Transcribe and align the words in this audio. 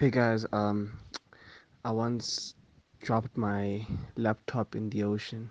Hey 0.00 0.08
guys, 0.08 0.46
um, 0.50 0.98
I 1.84 1.90
once 1.90 2.54
dropped 3.02 3.36
my 3.36 3.86
laptop 4.16 4.74
in 4.74 4.88
the 4.88 5.02
ocean. 5.02 5.50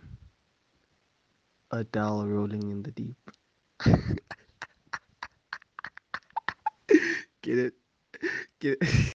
A 1.70 1.82
Adele 1.82 2.26
rolling 2.26 2.72
in 2.72 2.82
the 2.82 2.90
deep. 2.90 3.16
Get 7.44 7.60
it? 7.60 7.76
Get 8.60 8.80
it? 8.82 9.14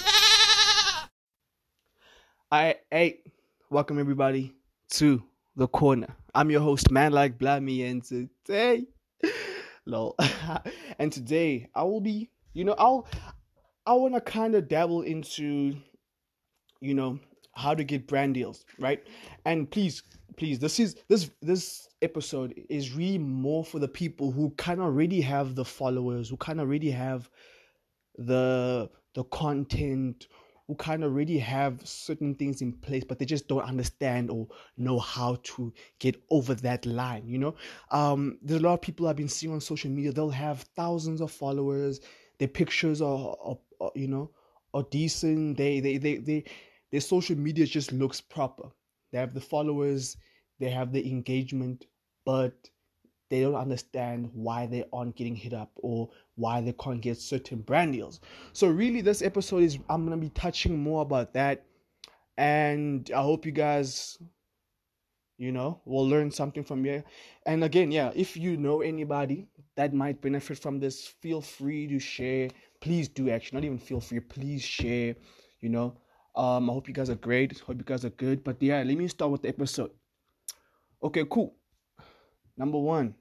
I 2.50 2.74
hey, 2.90 3.20
welcome 3.70 4.00
everybody 4.00 4.56
to 4.94 5.22
the 5.56 5.68
corner. 5.68 6.16
I'm 6.34 6.50
your 6.50 6.60
host, 6.60 6.90
man 6.90 7.12
like 7.12 7.38
Blammy, 7.38 7.88
and 7.90 8.02
today, 8.02 8.86
lol, 9.86 10.16
and 10.98 11.12
today 11.12 11.68
I 11.74 11.82
will 11.82 12.00
be, 12.00 12.30
you 12.54 12.64
know, 12.64 12.74
I'll, 12.78 13.06
I 13.86 13.92
want 13.94 14.14
to 14.14 14.20
kind 14.20 14.54
of 14.54 14.68
dabble 14.68 15.02
into, 15.02 15.76
you 16.80 16.94
know, 16.94 17.18
how 17.54 17.74
to 17.74 17.84
get 17.84 18.06
brand 18.06 18.34
deals, 18.34 18.64
right? 18.78 19.02
And 19.44 19.70
please, 19.70 20.02
please, 20.36 20.58
this 20.58 20.80
is 20.80 20.96
this 21.08 21.30
this 21.42 21.88
episode 22.00 22.54
is 22.70 22.92
really 22.92 23.18
more 23.18 23.64
for 23.64 23.78
the 23.78 23.88
people 23.88 24.32
who 24.32 24.50
kind 24.56 24.80
of 24.80 24.86
already 24.86 25.20
have 25.20 25.54
the 25.54 25.64
followers, 25.64 26.30
who 26.30 26.36
kind 26.38 26.60
of 26.60 26.66
already 26.66 26.90
have 26.90 27.28
the 28.16 28.90
the 29.14 29.24
content 29.24 30.28
who 30.66 30.74
kind 30.76 31.02
of 31.02 31.12
already 31.12 31.38
have 31.38 31.86
certain 31.86 32.34
things 32.34 32.62
in 32.62 32.72
place, 32.72 33.04
but 33.04 33.18
they 33.18 33.24
just 33.24 33.48
don't 33.48 33.64
understand 33.64 34.30
or 34.30 34.46
know 34.76 34.98
how 34.98 35.38
to 35.42 35.72
get 35.98 36.22
over 36.30 36.54
that 36.54 36.86
line. 36.86 37.26
You 37.26 37.38
know, 37.38 37.54
um, 37.90 38.38
there's 38.42 38.60
a 38.60 38.64
lot 38.64 38.74
of 38.74 38.80
people 38.82 39.08
I've 39.08 39.16
been 39.16 39.28
seeing 39.28 39.52
on 39.52 39.60
social 39.60 39.90
media. 39.90 40.12
They'll 40.12 40.30
have 40.30 40.62
thousands 40.76 41.20
of 41.20 41.30
followers. 41.30 42.00
Their 42.38 42.48
pictures 42.48 43.02
are, 43.02 43.36
are, 43.44 43.58
are 43.80 43.92
you 43.94 44.08
know, 44.08 44.30
are 44.72 44.84
decent. 44.90 45.56
They, 45.56 45.80
they, 45.80 45.98
they, 45.98 46.16
they, 46.16 46.44
their 46.90 47.00
social 47.00 47.36
media 47.36 47.66
just 47.66 47.92
looks 47.92 48.20
proper. 48.20 48.68
They 49.10 49.18
have 49.18 49.34
the 49.34 49.40
followers. 49.40 50.16
They 50.58 50.70
have 50.70 50.92
the 50.92 51.06
engagement, 51.10 51.86
but 52.24 52.70
they 53.32 53.40
don't 53.40 53.54
understand 53.54 54.28
why 54.34 54.66
they 54.66 54.84
aren't 54.92 55.16
getting 55.16 55.34
hit 55.34 55.54
up 55.54 55.70
or 55.76 56.10
why 56.34 56.60
they 56.60 56.74
can't 56.74 57.00
get 57.00 57.16
certain 57.16 57.62
brand 57.62 57.94
deals. 57.94 58.20
So 58.52 58.68
really 58.68 59.00
this 59.00 59.22
episode 59.22 59.62
is 59.62 59.78
I'm 59.88 60.06
to 60.10 60.18
be 60.18 60.28
touching 60.28 60.78
more 60.78 61.00
about 61.00 61.32
that 61.32 61.64
and 62.36 63.10
I 63.16 63.22
hope 63.22 63.46
you 63.46 63.52
guys 63.52 64.18
you 65.38 65.50
know 65.50 65.80
will 65.86 66.06
learn 66.06 66.30
something 66.30 66.62
from 66.62 66.84
here. 66.84 67.04
And 67.46 67.64
again, 67.64 67.90
yeah, 67.90 68.12
if 68.14 68.36
you 68.36 68.58
know 68.58 68.82
anybody 68.82 69.48
that 69.76 69.94
might 69.94 70.20
benefit 70.20 70.58
from 70.58 70.78
this, 70.78 71.06
feel 71.06 71.40
free 71.40 71.86
to 71.88 71.98
share. 71.98 72.50
Please 72.82 73.08
do 73.08 73.30
actually, 73.30 73.56
not 73.56 73.64
even 73.64 73.78
feel 73.78 74.00
free, 74.00 74.20
please 74.20 74.60
share, 74.60 75.16
you 75.62 75.70
know. 75.70 75.96
Um 76.36 76.68
I 76.68 76.72
hope 76.74 76.86
you 76.86 76.92
guys 76.92 77.08
are 77.08 77.14
great. 77.14 77.58
Hope 77.60 77.78
you 77.78 77.84
guys 77.84 78.04
are 78.04 78.10
good. 78.10 78.44
But 78.44 78.62
yeah, 78.62 78.82
let 78.82 78.98
me 78.98 79.08
start 79.08 79.30
with 79.30 79.40
the 79.40 79.48
episode. 79.48 79.92
Okay, 81.02 81.24
cool. 81.30 81.56
Number 82.56 82.78
1, 82.78 83.14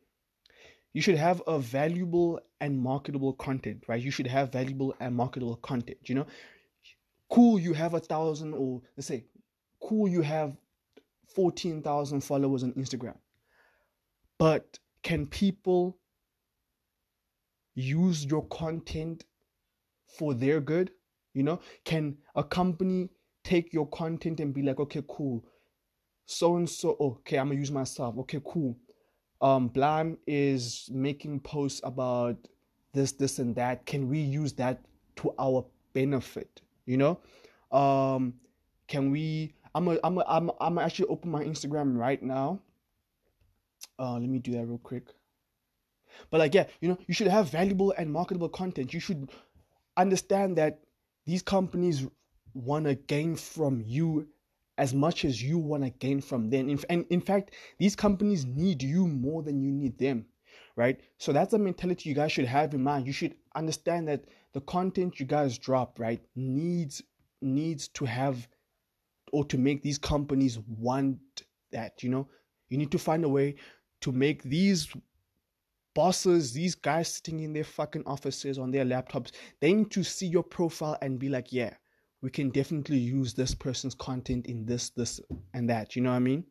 you 0.94 1.02
should 1.02 1.16
have 1.16 1.42
a 1.48 1.60
valuable 1.60 2.40
and 2.60 2.78
marketable 2.78 3.34
content, 3.34 3.84
right? 3.88 4.02
You 4.02 4.12
should 4.12 4.28
have 4.28 4.52
valuable 4.52 4.94
and 5.00 5.16
marketable 5.16 5.56
content, 5.58 5.98
you 6.04 6.16
know? 6.16 6.28
Cool, 7.30 7.60
you 7.60 7.74
have 7.74 7.94
a 7.94 8.00
thousand, 8.00 8.54
or 8.54 8.82
let's 8.98 9.08
say, 9.08 9.24
cool, 9.82 10.08
you 10.08 10.22
have 10.22 10.58
14,000 11.34 12.22
followers 12.22 12.64
on 12.64 12.74
Instagram. 12.74 13.16
But 14.38 14.80
can 15.02 15.28
people 15.28 15.98
use 17.74 18.26
your 18.26 18.46
content 18.48 19.24
for 20.18 20.34
their 20.34 20.60
good? 20.60 20.92
You 21.34 21.44
know, 21.44 21.62
can 21.86 22.18
a 22.36 22.44
company 22.44 23.10
take 23.46 23.72
your 23.72 23.88
content 23.88 24.42
and 24.42 24.54
be 24.54 24.62
like, 24.62 24.80
okay, 24.82 25.02
cool, 25.08 25.46
so 26.26 26.58
and 26.58 26.70
so, 26.70 26.98
oh, 27.00 27.12
okay, 27.20 27.38
I'm 27.38 27.48
gonna 27.48 27.60
use 27.60 27.72
myself, 27.72 28.18
okay, 28.20 28.42
cool 28.46 28.78
um, 29.42 29.68
Blam 29.68 30.18
is 30.28 30.90
making 30.92 31.40
posts 31.40 31.82
about 31.84 32.38
this, 32.94 33.12
this, 33.12 33.40
and 33.40 33.56
that. 33.56 33.86
Can 33.86 34.08
we 34.10 34.20
use 34.20 34.54
that 34.54 34.80
to 35.18 35.34
our 35.40 35.66
benefit? 35.94 36.62
You 36.86 36.98
know, 36.98 37.20
um, 37.72 38.36
can 38.88 39.12
we? 39.12 39.54
I'm 39.74 39.88
a, 39.88 39.98
I'm 40.04 40.18
a, 40.18 40.26
I'm 40.28 40.52
I'm 40.60 40.78
actually 40.78 41.08
open 41.08 41.32
my 41.32 41.44
Instagram 41.44 41.98
right 41.98 42.22
now. 42.22 42.60
Uh, 43.98 44.14
let 44.14 44.30
me 44.30 44.40
do 44.40 44.52
that 44.52 44.66
real 44.66 44.78
quick. 44.78 45.08
But 46.30 46.40
like, 46.40 46.54
yeah, 46.54 46.68
you 46.82 46.90
know, 46.90 46.98
you 47.08 47.14
should 47.14 47.28
have 47.28 47.50
valuable 47.50 47.94
and 47.98 48.12
marketable 48.12 48.50
content. 48.50 48.94
You 48.94 49.00
should 49.00 49.30
understand 49.98 50.58
that 50.58 50.80
these 51.26 51.42
companies 51.42 52.06
want 52.54 52.86
to 52.86 52.96
gain 52.96 53.36
from 53.36 53.82
you 53.86 54.28
as 54.82 54.96
much 54.96 55.26
as 55.26 55.44
you 55.44 55.60
want 55.60 55.84
to 55.84 55.92
gain 55.92 56.20
from 56.20 56.50
them. 56.50 56.76
And 56.90 57.06
in 57.12 57.22
fact, 57.22 57.52
these 57.78 57.96
companies 57.96 58.46
need 58.46 58.82
you 58.82 59.08
more 59.08 59.44
than 59.44 59.62
you 59.62 59.72
need 59.72 60.00
them, 60.00 60.26
right? 60.76 61.00
So 61.20 61.32
that's 61.32 61.54
a 61.54 61.60
mentality 61.60 62.10
you 62.10 62.16
guys 62.16 62.32
should 62.32 62.46
have 62.46 62.74
in 62.74 62.82
mind. 62.84 63.06
You 63.06 63.14
should 63.14 63.36
understand 63.54 64.08
that 64.08 64.26
the 64.54 64.62
content 64.62 65.20
you 65.20 65.28
guys 65.28 65.60
drop, 65.60 66.00
right, 66.00 66.20
needs 66.36 67.04
needs 67.44 67.90
to 67.90 68.06
have 68.06 68.48
or 69.32 69.46
to 69.46 69.58
make 69.60 69.84
these 69.84 70.00
companies 70.00 70.58
want 70.68 71.20
that. 71.72 72.02
You 72.02 72.10
know, 72.10 72.28
you 72.70 72.80
need 72.80 72.92
to 72.92 73.00
find 73.00 73.24
a 73.24 73.30
way 73.30 73.56
to 74.02 74.12
make 74.12 74.42
these 74.42 74.92
bosses, 75.94 76.54
these 76.54 76.74
guys 76.74 77.08
sitting 77.08 77.42
in 77.42 77.54
their 77.54 77.64
fucking 77.64 78.04
offices 78.08 78.58
on 78.58 78.72
their 78.72 78.86
laptops, 78.86 79.32
they 79.60 79.74
need 79.74 79.92
to 79.92 80.04
see 80.04 80.26
your 80.26 80.44
profile 80.44 80.98
and 81.04 81.20
be 81.20 81.30
like, 81.30 81.54
yeah, 81.54 81.76
we 82.22 82.30
can 82.30 82.50
definitely 82.50 82.98
use 82.98 83.34
this 83.34 83.56
person's 83.56 83.96
content 83.96 84.46
in 84.46 84.66
this, 84.66 84.90
this, 84.90 85.20
and 85.54 85.70
that. 85.70 85.96
You 85.96 86.04
know 86.04 86.12
what 86.12 86.18
I 86.18 86.20
mean? 86.20 86.46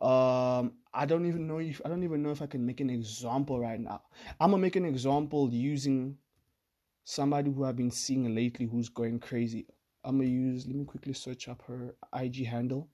Um, 0.00 0.72
I 0.92 1.06
don't 1.06 1.26
even 1.26 1.46
know 1.46 1.58
if 1.58 1.80
I 1.84 1.88
don't 1.88 2.02
even 2.02 2.22
know 2.22 2.30
if 2.30 2.42
I 2.42 2.46
can 2.46 2.64
make 2.64 2.80
an 2.80 2.90
example 2.90 3.60
right 3.60 3.80
now. 3.80 4.02
I'm 4.40 4.50
gonna 4.50 4.60
make 4.60 4.76
an 4.76 4.84
example 4.84 5.50
using 5.52 6.16
somebody 7.04 7.50
who 7.50 7.64
I've 7.64 7.76
been 7.76 7.90
seeing 7.90 8.34
lately 8.34 8.66
who's 8.66 8.88
going 8.88 9.20
crazy. 9.20 9.66
I'm 10.04 10.18
gonna 10.18 10.28
use. 10.28 10.66
Let 10.66 10.76
me 10.76 10.84
quickly 10.84 11.12
search 11.12 11.48
up 11.48 11.62
her 11.66 11.94
IG 12.14 12.46
handle. 12.46 12.88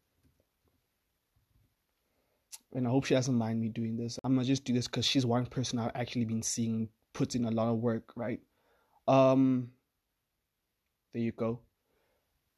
And 2.72 2.86
I 2.86 2.90
hope 2.90 3.04
she 3.04 3.14
doesn't 3.14 3.34
mind 3.34 3.60
me 3.60 3.68
doing 3.68 3.96
this. 3.96 4.18
I'm 4.22 4.34
gonna 4.34 4.46
just 4.46 4.64
do 4.64 4.72
this 4.72 4.86
because 4.86 5.04
she's 5.04 5.26
one 5.26 5.46
person 5.46 5.78
I've 5.78 5.92
actually 5.94 6.26
been 6.26 6.42
seeing 6.42 6.88
puts 7.12 7.34
in 7.34 7.44
a 7.44 7.50
lot 7.50 7.68
of 7.68 7.78
work, 7.78 8.12
right? 8.14 8.40
Um, 9.08 9.70
there 11.12 11.22
you 11.22 11.32
go. 11.32 11.60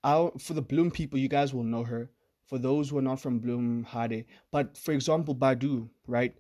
For 0.03 0.55
the 0.55 0.63
Bloom 0.63 0.91
people, 0.91 1.19
you 1.19 1.29
guys 1.29 1.55
will 1.55 1.65
know 1.65 1.85
her. 1.85 2.11
For 2.47 2.59
those 2.59 2.91
who 2.91 2.99
are 2.99 3.03
not 3.03 3.21
from 3.21 3.39
Bloom 3.39 3.85
Hade, 3.85 4.27
but 4.51 4.77
for 4.77 4.93
example, 4.93 5.35
Badu, 5.35 5.89
right? 6.07 6.35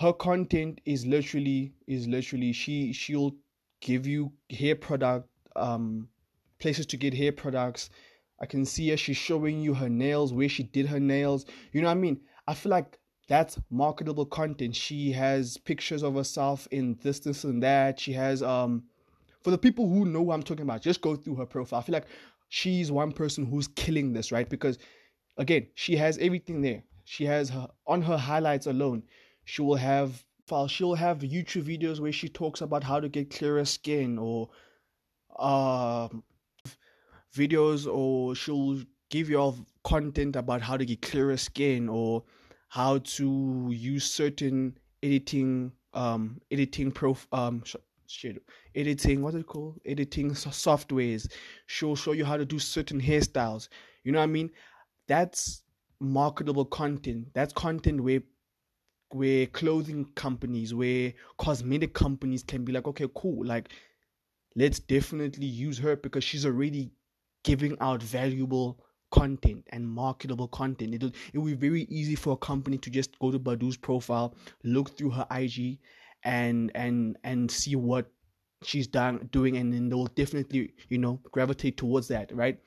Her 0.00 0.12
content 0.12 0.80
is 0.84 1.06
literally 1.06 1.74
is 1.86 2.08
literally 2.08 2.52
she 2.52 2.92
she'll 2.92 3.36
give 3.80 4.06
you 4.06 4.32
hair 4.50 4.74
product 4.74 5.28
um 5.54 6.08
places 6.58 6.86
to 6.86 6.96
get 6.96 7.14
hair 7.14 7.30
products. 7.32 7.90
I 8.40 8.46
can 8.46 8.64
see 8.64 8.88
her. 8.90 8.96
She's 8.96 9.16
showing 9.16 9.60
you 9.60 9.74
her 9.74 9.88
nails, 9.88 10.32
where 10.32 10.48
she 10.48 10.64
did 10.64 10.86
her 10.86 10.98
nails. 10.98 11.46
You 11.72 11.82
know 11.82 11.88
what 11.88 11.98
I 11.98 12.00
mean? 12.00 12.20
I 12.48 12.54
feel 12.54 12.70
like 12.70 12.98
that's 13.28 13.58
marketable 13.70 14.26
content. 14.26 14.74
She 14.74 15.12
has 15.12 15.56
pictures 15.58 16.02
of 16.02 16.14
herself 16.14 16.66
in 16.70 16.98
this, 17.02 17.20
this, 17.20 17.44
and 17.44 17.62
that. 17.62 18.00
She 18.00 18.12
has 18.14 18.42
um 18.42 18.84
for 19.42 19.50
the 19.50 19.58
people 19.58 19.88
who 19.88 20.04
know 20.04 20.22
what 20.22 20.34
I'm 20.34 20.42
talking 20.42 20.62
about, 20.62 20.82
just 20.82 21.00
go 21.00 21.16
through 21.16 21.36
her 21.36 21.46
profile. 21.46 21.80
I 21.80 21.82
feel 21.82 21.92
like 21.92 22.06
she's 22.52 22.92
one 22.92 23.12
person 23.12 23.46
who's 23.46 23.66
killing 23.68 24.12
this, 24.12 24.30
right? 24.30 24.48
Because 24.48 24.76
again, 25.38 25.68
she 25.74 25.96
has 25.96 26.18
everything 26.18 26.60
there. 26.60 26.84
She 27.04 27.24
has 27.24 27.48
her 27.48 27.66
on 27.86 28.02
her 28.02 28.18
highlights 28.18 28.66
alone. 28.66 29.04
She 29.46 29.62
will 29.62 29.76
have 29.76 30.22
file. 30.46 30.68
She'll 30.68 30.94
have 30.94 31.20
YouTube 31.20 31.64
videos 31.64 31.98
where 31.98 32.12
she 32.12 32.28
talks 32.28 32.60
about 32.60 32.84
how 32.84 33.00
to 33.00 33.08
get 33.08 33.30
clearer 33.30 33.64
skin, 33.64 34.18
or 34.18 34.50
um, 35.38 36.22
videos, 37.34 37.90
or 37.90 38.34
she'll 38.34 38.82
give 39.08 39.30
you 39.30 39.38
all 39.38 39.56
content 39.82 40.36
about 40.36 40.60
how 40.60 40.76
to 40.76 40.84
get 40.84 41.00
clearer 41.00 41.38
skin, 41.38 41.88
or 41.88 42.22
how 42.68 42.98
to 42.98 43.70
use 43.72 44.04
certain 44.04 44.76
editing 45.02 45.72
um 45.94 46.38
editing 46.50 46.92
pro 46.92 47.16
um 47.32 47.62
shit 48.12 48.36
editing 48.74 49.22
what's 49.22 49.36
it 49.36 49.46
called 49.46 49.80
editing 49.86 50.30
softwares 50.32 51.30
she'll 51.66 51.96
show 51.96 52.12
you 52.12 52.24
how 52.24 52.36
to 52.36 52.44
do 52.44 52.58
certain 52.58 53.00
hairstyles. 53.00 53.68
You 54.04 54.12
know 54.12 54.18
what 54.18 54.24
i 54.24 54.26
mean? 54.26 54.50
That's 55.08 55.62
marketable 56.00 56.64
content. 56.64 57.28
That's 57.34 57.52
content 57.52 58.00
where 58.00 58.22
where 59.10 59.46
clothing 59.46 60.06
companies 60.14 60.74
where 60.74 61.12
cosmetic 61.38 61.92
companies 61.92 62.42
can 62.42 62.64
be 62.64 62.72
like 62.72 62.88
okay 62.88 63.06
cool 63.14 63.44
like 63.44 63.68
let's 64.56 64.78
definitely 64.78 65.44
use 65.44 65.78
her 65.78 65.96
because 65.96 66.24
she's 66.24 66.46
already 66.46 66.90
giving 67.44 67.76
out 67.80 68.02
valuable 68.02 68.82
content 69.10 69.62
and 69.70 69.86
marketable 69.86 70.48
content. 70.48 70.94
It'll 70.94 71.12
it 71.32 71.38
will 71.38 71.46
be 71.46 71.54
very 71.54 71.82
easy 71.82 72.14
for 72.14 72.32
a 72.32 72.36
company 72.36 72.78
to 72.78 72.90
just 72.90 73.18
go 73.18 73.30
to 73.30 73.38
Badu's 73.38 73.76
profile, 73.76 74.34
look 74.64 74.96
through 74.96 75.10
her 75.10 75.26
IG, 75.30 75.78
and 76.24 76.70
and 76.74 77.16
and 77.24 77.50
see 77.50 77.76
what 77.76 78.10
she's 78.62 78.86
done 78.86 79.28
doing, 79.32 79.56
and 79.56 79.72
then 79.72 79.88
they'll 79.88 80.06
definitely 80.06 80.72
you 80.88 80.98
know 80.98 81.20
gravitate 81.30 81.76
towards 81.76 82.08
that, 82.08 82.34
right? 82.34 82.58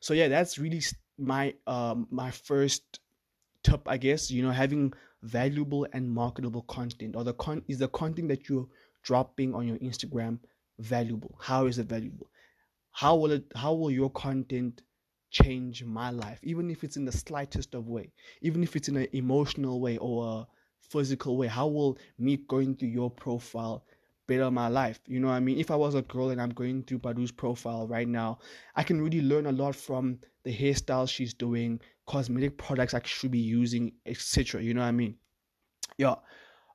So 0.00 0.14
yeah, 0.14 0.28
that's 0.28 0.58
really 0.58 0.82
my 1.18 1.54
um 1.66 2.06
my 2.10 2.30
first 2.30 3.00
tip, 3.62 3.82
I 3.86 3.96
guess. 3.96 4.30
You 4.30 4.42
know, 4.42 4.50
having 4.50 4.92
valuable 5.22 5.86
and 5.92 6.10
marketable 6.10 6.62
content, 6.62 7.16
or 7.16 7.24
the 7.24 7.34
con 7.34 7.62
is 7.68 7.78
the 7.78 7.88
content 7.88 8.28
that 8.28 8.48
you're 8.48 8.68
dropping 9.02 9.54
on 9.54 9.66
your 9.66 9.78
Instagram 9.78 10.38
valuable? 10.78 11.36
How 11.40 11.66
is 11.66 11.78
it 11.78 11.86
valuable? 11.86 12.30
How 12.90 13.16
will 13.16 13.32
it? 13.32 13.44
How 13.54 13.74
will 13.74 13.90
your 13.90 14.10
content 14.10 14.82
change 15.32 15.82
my 15.82 16.10
life, 16.10 16.38
even 16.42 16.70
if 16.70 16.84
it's 16.84 16.96
in 16.96 17.06
the 17.06 17.12
slightest 17.12 17.74
of 17.74 17.88
way, 17.88 18.12
even 18.42 18.62
if 18.62 18.76
it's 18.76 18.88
in 18.88 18.96
an 18.96 19.08
emotional 19.12 19.80
way 19.80 19.96
or 19.96 20.26
a 20.26 20.46
physical 20.88 21.36
way. 21.36 21.46
How 21.46 21.66
will 21.66 21.98
me 22.18 22.36
going 22.36 22.76
through 22.76 22.88
your 22.88 23.10
profile 23.10 23.84
better 24.26 24.50
my 24.50 24.68
life? 24.68 25.00
You 25.06 25.20
know 25.20 25.28
I 25.28 25.40
mean? 25.40 25.58
If 25.58 25.70
I 25.70 25.76
was 25.76 25.94
a 25.94 26.02
girl 26.02 26.30
and 26.30 26.40
I'm 26.40 26.50
going 26.50 26.82
through 26.82 26.98
Badu's 26.98 27.32
profile 27.32 27.86
right 27.86 28.08
now, 28.08 28.38
I 28.76 28.82
can 28.82 29.00
really 29.00 29.22
learn 29.22 29.46
a 29.46 29.52
lot 29.52 29.74
from 29.74 30.18
the 30.44 30.54
hairstyle 30.54 31.08
she's 31.08 31.34
doing, 31.34 31.80
cosmetic 32.06 32.58
products 32.58 32.94
I 32.94 33.00
should 33.04 33.30
be 33.30 33.38
using, 33.38 33.92
etc. 34.06 34.62
You 34.62 34.74
know 34.74 34.80
what 34.80 34.88
I 34.88 34.92
mean? 34.92 35.16
Yeah. 35.98 36.16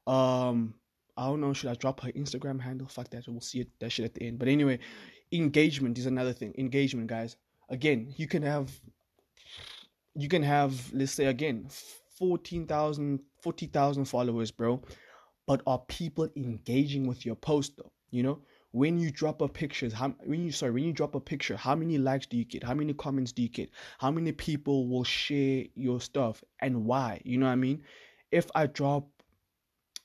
Um 0.06 0.75
I 1.18 1.25
don't 1.25 1.42
know, 1.42 1.51
should 1.51 1.71
I 1.71 1.74
drop 1.74 2.01
her 2.01 2.12
Instagram 2.12 2.62
handle? 2.62 2.88
Fuck 2.88 3.10
that. 3.10 3.27
We'll 3.27 3.42
see 3.42 3.62
it 3.62 3.69
that 3.80 3.92
shit 3.92 4.06
at 4.06 4.13
the 4.13 4.27
end. 4.27 4.38
But 4.38 4.50
anyway, 4.50 4.77
engagement 5.31 5.98
is 5.98 6.06
another 6.06 6.31
thing. 6.31 6.53
Engagement, 6.57 7.07
guys 7.07 7.36
again 7.69 8.13
you 8.18 8.27
can 8.27 8.44
have 8.44 8.71
you 10.15 10.27
can 10.27 10.44
have 10.44 10.92
let's 10.94 11.12
say 11.12 11.25
again 11.25 11.68
14,000 12.18 13.19
40,000 13.42 14.06
followers 14.06 14.52
bro. 14.52 14.81
But 15.46 15.62
are 15.66 15.80
people 15.88 16.28
engaging 16.36 17.08
with 17.08 17.25
your 17.25 17.36
post 17.36 17.78
though? 17.78 17.92
You 18.12 18.24
know 18.24 18.40
when 18.72 19.00
you 19.00 19.10
drop 19.12 19.42
a 19.42 19.48
picture 19.48 19.90
how 19.94 20.10
when 20.25 20.44
you 20.44 20.52
sorry 20.52 20.72
when 20.72 20.84
you 20.84 20.94
drop 20.94 21.16
a 21.16 21.19
picture 21.19 21.56
how 21.56 21.75
many 21.75 21.98
likes 21.98 22.25
do 22.25 22.38
you 22.38 22.46
get? 22.46 22.64
How 22.64 22.74
many 22.74 22.94
comments 22.94 23.31
do 23.31 23.42
you 23.42 23.50
get? 23.50 23.69
How 23.98 24.12
many 24.12 24.31
people 24.31 24.88
will 24.88 25.04
share 25.04 25.66
your 25.75 26.02
stuff 26.02 26.44
and 26.60 26.86
why? 26.86 27.22
You 27.24 27.38
know 27.38 27.46
what 27.46 27.54
i 27.54 27.56
mean? 27.56 27.84
If 28.31 28.48
i 28.56 28.66
drop 28.66 29.08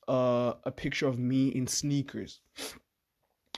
uh, 0.08 0.54
a 0.64 0.70
picture 0.70 1.06
of 1.06 1.18
me 1.18 1.48
in 1.48 1.66
sneakers 1.66 2.40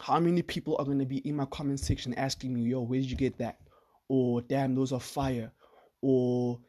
how 0.00 0.20
many 0.20 0.42
people 0.42 0.76
are 0.78 0.84
going 0.84 0.98
to 0.98 1.06
be 1.06 1.18
in 1.18 1.36
my 1.36 1.46
comment 1.46 1.80
section 1.80 2.14
asking 2.14 2.52
me 2.52 2.62
yo 2.62 2.80
where 2.82 3.00
did 3.00 3.10
you 3.10 3.16
get 3.16 3.38
that? 3.38 3.58
Or 4.08 4.42
damn 4.42 4.74
those 4.74 4.92
are 4.92 5.00
fire. 5.00 5.52
Or 6.02 6.60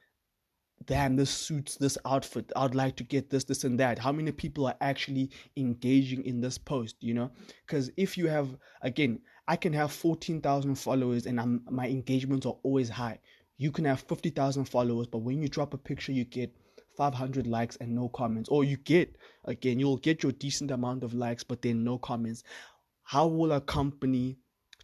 damn 0.86 1.16
this 1.16 1.30
suits 1.30 1.78
this 1.78 1.98
outfit. 2.06 2.52
I'd 2.56 2.76
like 2.76 2.96
to 2.98 3.04
get 3.04 3.30
this 3.30 3.44
this 3.44 3.64
and 3.64 3.80
that. 3.80 4.00
How 4.00 4.12
many 4.12 4.32
people 4.32 4.68
are 4.68 4.76
actually 4.82 5.32
engaging 5.58 6.24
in 6.26 6.42
this 6.42 6.58
post 6.58 6.96
you 7.00 7.14
know? 7.14 7.32
Because 7.66 7.92
if 7.98 8.18
you 8.18 8.28
have 8.28 8.50
again 8.82 9.20
i 9.48 9.56
can 9.56 9.74
have 9.74 9.92
14000 9.92 10.74
followers 10.76 11.28
and 11.28 11.40
I'm, 11.40 11.62
my 11.70 11.88
engagements 11.88 12.46
are 12.46 12.58
always 12.64 12.90
high. 12.90 13.20
You 13.58 13.72
can 13.72 13.86
have 13.86 14.02
50000 14.02 14.66
followers 14.66 15.08
but 15.08 15.20
when 15.20 15.42
you 15.42 15.48
drop 15.48 15.74
a 15.74 15.78
picture 15.78 16.12
you 16.12 16.26
get 16.26 16.56
500 16.98 17.46
likes 17.48 17.76
and 17.78 17.94
no 17.94 18.10
comments. 18.10 18.50
Or 18.50 18.64
you 18.64 18.78
get 18.78 19.16
again 19.46 19.80
you'll 19.80 19.98
get 19.98 20.24
your 20.24 20.32
decent 20.32 20.72
amount 20.72 21.04
of 21.04 21.14
likes 21.14 21.44
but 21.44 21.62
then 21.62 21.84
no 21.84 21.98
comments. 21.98 22.44
How 23.04 23.28
will 23.28 23.52
a 23.52 23.62
company 23.62 24.38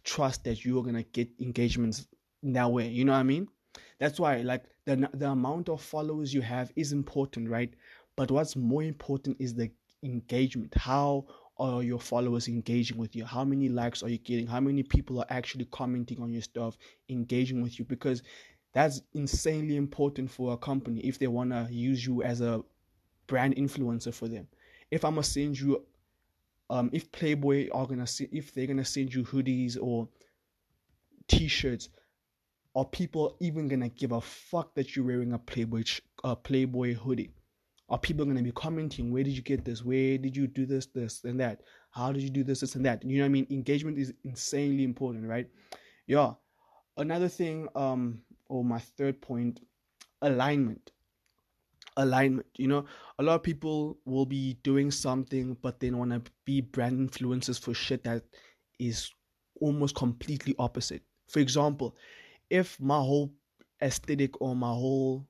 trust 0.04 0.44
that 0.44 0.64
you're 0.64 0.82
gonna 0.82 1.02
get 1.02 1.28
engagements 1.40 2.06
that 2.42 2.70
way. 2.70 2.88
You 2.88 3.04
know 3.04 3.12
what 3.12 3.18
I 3.18 3.24
mean? 3.24 3.48
That's 4.02 4.18
why 4.18 4.38
like 4.38 4.64
the 4.84 5.08
the 5.14 5.28
amount 5.30 5.68
of 5.68 5.80
followers 5.80 6.34
you 6.34 6.40
have 6.40 6.72
is 6.74 6.90
important, 6.90 7.48
right? 7.48 7.72
But 8.16 8.32
what's 8.32 8.56
more 8.56 8.82
important 8.82 9.36
is 9.38 9.54
the 9.54 9.70
engagement. 10.02 10.74
How 10.76 11.24
are 11.56 11.84
your 11.84 12.00
followers 12.00 12.48
engaging 12.48 12.98
with 12.98 13.14
you? 13.14 13.24
How 13.24 13.44
many 13.44 13.68
likes 13.68 14.02
are 14.02 14.08
you 14.08 14.18
getting? 14.18 14.48
How 14.48 14.58
many 14.58 14.82
people 14.82 15.20
are 15.20 15.26
actually 15.30 15.66
commenting 15.66 16.20
on 16.20 16.32
your 16.32 16.42
stuff, 16.42 16.76
engaging 17.08 17.62
with 17.62 17.78
you? 17.78 17.84
Because 17.84 18.24
that's 18.72 19.02
insanely 19.14 19.76
important 19.76 20.28
for 20.32 20.52
a 20.52 20.56
company 20.56 20.98
if 21.02 21.20
they 21.20 21.28
want 21.28 21.50
to 21.50 21.68
use 21.70 22.04
you 22.04 22.24
as 22.24 22.40
a 22.40 22.60
brand 23.28 23.54
influencer 23.54 24.12
for 24.12 24.26
them. 24.26 24.48
If 24.90 25.04
I'm 25.04 25.12
gonna 25.12 25.22
send 25.22 25.60
you, 25.60 25.86
um, 26.70 26.90
if 26.92 27.12
Playboy 27.12 27.68
are 27.70 27.86
gonna 27.86 28.08
see, 28.08 28.28
if 28.32 28.52
they're 28.52 28.66
gonna 28.66 28.84
send 28.84 29.14
you 29.14 29.22
hoodies 29.22 29.78
or 29.80 30.08
t-shirts, 31.28 31.88
are 32.74 32.84
people 32.84 33.36
even 33.40 33.68
gonna 33.68 33.88
give 33.88 34.12
a 34.12 34.20
fuck 34.20 34.74
that 34.74 34.96
you're 34.96 35.04
wearing 35.04 35.32
a 35.32 35.38
Playboy 35.38 35.84
a 36.24 36.34
Playboy 36.34 36.94
hoodie? 36.94 37.34
Are 37.88 37.98
people 37.98 38.24
gonna 38.24 38.42
be 38.42 38.52
commenting, 38.52 39.12
where 39.12 39.22
did 39.22 39.34
you 39.34 39.42
get 39.42 39.64
this? 39.64 39.84
Where 39.84 40.16
did 40.16 40.36
you 40.36 40.46
do 40.46 40.64
this, 40.64 40.86
this, 40.86 41.24
and 41.24 41.38
that? 41.40 41.62
How 41.90 42.12
did 42.12 42.22
you 42.22 42.30
do 42.30 42.42
this, 42.42 42.60
this, 42.60 42.74
and 42.74 42.86
that? 42.86 43.04
You 43.04 43.18
know 43.18 43.24
what 43.24 43.26
I 43.26 43.32
mean? 43.32 43.46
Engagement 43.50 43.98
is 43.98 44.14
insanely 44.24 44.84
important, 44.84 45.28
right? 45.28 45.46
Yeah. 46.06 46.32
Another 46.96 47.28
thing, 47.28 47.68
um, 47.74 48.20
or 48.48 48.64
my 48.64 48.78
third 48.78 49.20
point, 49.20 49.60
alignment. 50.22 50.92
Alignment. 51.98 52.46
You 52.56 52.68
know, 52.68 52.84
a 53.18 53.22
lot 53.22 53.34
of 53.34 53.42
people 53.42 53.98
will 54.06 54.24
be 54.24 54.54
doing 54.62 54.90
something, 54.90 55.58
but 55.60 55.78
they 55.78 55.90
want 55.90 56.12
to 56.12 56.22
be 56.46 56.62
brand 56.62 57.10
influencers 57.10 57.60
for 57.60 57.74
shit 57.74 58.04
that 58.04 58.22
is 58.78 59.10
almost 59.60 59.94
completely 59.94 60.54
opposite. 60.58 61.02
For 61.28 61.40
example, 61.40 61.94
if 62.52 62.78
my 62.78 62.98
whole 62.98 63.32
aesthetic 63.80 64.40
or 64.42 64.54
my 64.54 64.68
whole 64.68 65.26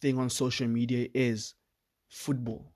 thing 0.00 0.18
on 0.18 0.28
social 0.28 0.66
media 0.66 1.08
is 1.14 1.54
football, 2.08 2.74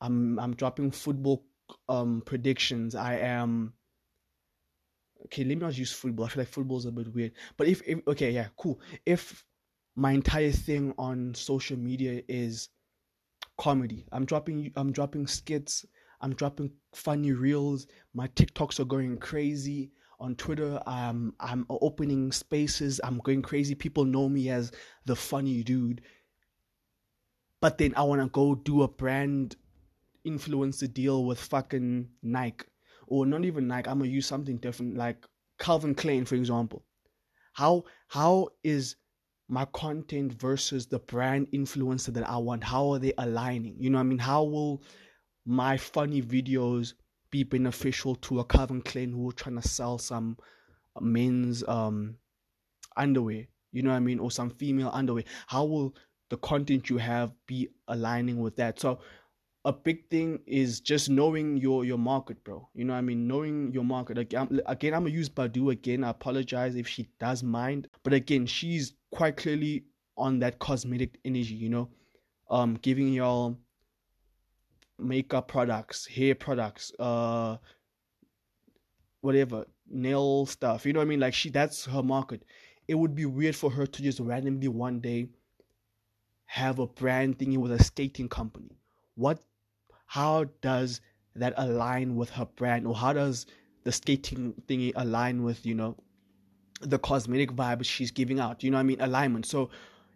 I'm 0.00 0.38
I'm 0.38 0.54
dropping 0.54 0.90
football 0.90 1.46
um 1.88 2.22
predictions. 2.26 2.94
I 2.94 3.14
am 3.16 3.72
okay. 5.24 5.42
Let 5.42 5.56
me 5.56 5.62
not 5.64 5.78
use 5.78 5.90
football. 5.90 6.26
I 6.26 6.28
feel 6.28 6.42
like 6.42 6.52
football 6.52 6.76
is 6.76 6.84
a 6.84 6.92
bit 6.92 7.12
weird. 7.14 7.32
But 7.56 7.66
if, 7.66 7.80
if 7.86 8.06
okay, 8.06 8.30
yeah, 8.30 8.48
cool. 8.58 8.78
If 9.06 9.42
my 9.96 10.12
entire 10.12 10.52
thing 10.52 10.94
on 10.98 11.34
social 11.34 11.78
media 11.78 12.22
is 12.28 12.68
comedy, 13.58 14.04
I'm 14.12 14.26
dropping 14.26 14.70
I'm 14.76 14.92
dropping 14.92 15.26
skits. 15.26 15.86
I'm 16.20 16.34
dropping 16.34 16.70
funny 16.94 17.32
reels. 17.32 17.86
My 18.14 18.28
TikToks 18.28 18.78
are 18.80 18.84
going 18.84 19.16
crazy 19.16 19.92
on 20.22 20.36
Twitter. 20.36 20.80
I'm 20.86 21.34
I'm 21.40 21.66
opening 21.68 22.32
spaces. 22.32 23.00
I'm 23.02 23.18
going 23.18 23.42
crazy. 23.42 23.74
People 23.74 24.04
know 24.04 24.28
me 24.28 24.48
as 24.48 24.72
the 25.04 25.16
funny 25.16 25.62
dude. 25.62 26.00
But 27.60 27.78
then 27.78 27.92
I 27.96 28.04
want 28.04 28.22
to 28.22 28.28
go 28.28 28.54
do 28.54 28.82
a 28.82 28.88
brand 28.88 29.56
influencer 30.26 30.92
deal 30.92 31.24
with 31.24 31.40
fucking 31.40 32.08
Nike, 32.22 32.66
or 33.06 33.26
not 33.26 33.44
even 33.44 33.66
Nike. 33.68 33.90
I'm 33.90 33.98
gonna 33.98 34.10
use 34.10 34.26
something 34.26 34.58
different, 34.58 34.96
like 34.96 35.26
Calvin 35.58 35.94
Klein, 35.94 36.24
for 36.24 36.36
example. 36.36 36.84
How 37.52 37.84
how 38.08 38.48
is 38.62 38.96
my 39.48 39.64
content 39.66 40.32
versus 40.32 40.86
the 40.86 41.00
brand 41.00 41.48
influencer 41.52 42.14
that 42.14 42.28
I 42.28 42.38
want? 42.38 42.64
How 42.64 42.92
are 42.92 42.98
they 42.98 43.12
aligning? 43.18 43.76
You 43.78 43.90
know 43.90 43.98
I 43.98 44.04
mean? 44.04 44.18
How 44.18 44.44
will 44.44 44.82
my 45.44 45.76
funny 45.76 46.22
videos 46.22 46.94
be 47.32 47.42
beneficial 47.42 48.14
to 48.14 48.38
a 48.38 48.44
Calvin 48.44 48.82
Klein 48.82 49.10
who 49.10 49.32
trying 49.32 49.60
to 49.60 49.66
sell 49.66 49.98
some 49.98 50.36
men's 51.00 51.66
um 51.66 52.16
underwear, 52.96 53.46
you 53.72 53.82
know 53.82 53.90
what 53.90 53.96
I 53.96 54.00
mean, 54.00 54.20
or 54.20 54.30
some 54.30 54.50
female 54.50 54.90
underwear? 54.92 55.24
How 55.48 55.64
will 55.64 55.96
the 56.28 56.36
content 56.36 56.88
you 56.88 56.98
have 56.98 57.32
be 57.46 57.68
aligning 57.88 58.38
with 58.38 58.54
that? 58.56 58.78
So 58.78 59.00
a 59.64 59.72
big 59.72 60.08
thing 60.10 60.40
is 60.46 60.80
just 60.80 61.08
knowing 61.08 61.56
your 61.56 61.84
your 61.84 61.98
market, 61.98 62.44
bro. 62.44 62.68
You 62.74 62.84
know 62.84 62.92
what 62.92 62.98
I 62.98 63.02
mean? 63.02 63.26
Knowing 63.26 63.72
your 63.72 63.84
market. 63.84 64.18
Again, 64.18 64.60
again, 64.66 64.92
I'm 64.92 65.04
gonna 65.04 65.14
use 65.14 65.28
Badu 65.30 65.72
again. 65.72 66.04
I 66.04 66.10
apologize 66.10 66.76
if 66.76 66.86
she 66.86 67.08
does 67.18 67.42
mind, 67.42 67.88
but 68.02 68.12
again, 68.12 68.44
she's 68.46 68.92
quite 69.10 69.36
clearly 69.36 69.84
on 70.18 70.38
that 70.40 70.58
cosmetic 70.58 71.18
energy. 71.24 71.54
You 71.54 71.70
know, 71.70 71.88
um, 72.50 72.74
giving 72.82 73.08
y'all 73.12 73.56
makeup 75.02 75.48
products, 75.48 76.06
hair 76.06 76.34
products, 76.34 76.92
uh, 76.98 77.56
whatever, 79.20 79.66
nail 79.88 80.46
stuff. 80.46 80.86
You 80.86 80.92
know 80.92 81.00
what 81.00 81.06
I 81.06 81.08
mean? 81.08 81.20
Like 81.20 81.34
she, 81.34 81.50
that's 81.50 81.84
her 81.86 82.02
market. 82.02 82.44
It 82.88 82.94
would 82.94 83.14
be 83.14 83.26
weird 83.26 83.56
for 83.56 83.70
her 83.70 83.86
to 83.86 84.02
just 84.02 84.20
randomly 84.20 84.68
one 84.68 85.00
day 85.00 85.28
have 86.46 86.78
a 86.78 86.86
brand 86.86 87.38
thingy 87.38 87.56
with 87.56 87.72
a 87.72 87.82
skating 87.82 88.28
company. 88.28 88.76
What? 89.14 89.40
How 90.06 90.44
does 90.60 91.00
that 91.36 91.54
align 91.56 92.16
with 92.16 92.30
her 92.30 92.44
brand, 92.44 92.86
or 92.86 92.94
how 92.94 93.14
does 93.14 93.46
the 93.84 93.92
skating 93.92 94.54
thingy 94.68 94.92
align 94.94 95.42
with 95.42 95.64
you 95.64 95.74
know 95.74 95.96
the 96.80 96.98
cosmetic 96.98 97.52
vibe 97.52 97.84
she's 97.84 98.10
giving 98.10 98.38
out? 98.38 98.62
You 98.62 98.70
know 98.70 98.76
what 98.76 98.80
I 98.80 98.84
mean? 98.84 99.00
Alignment. 99.00 99.46
So 99.46 99.70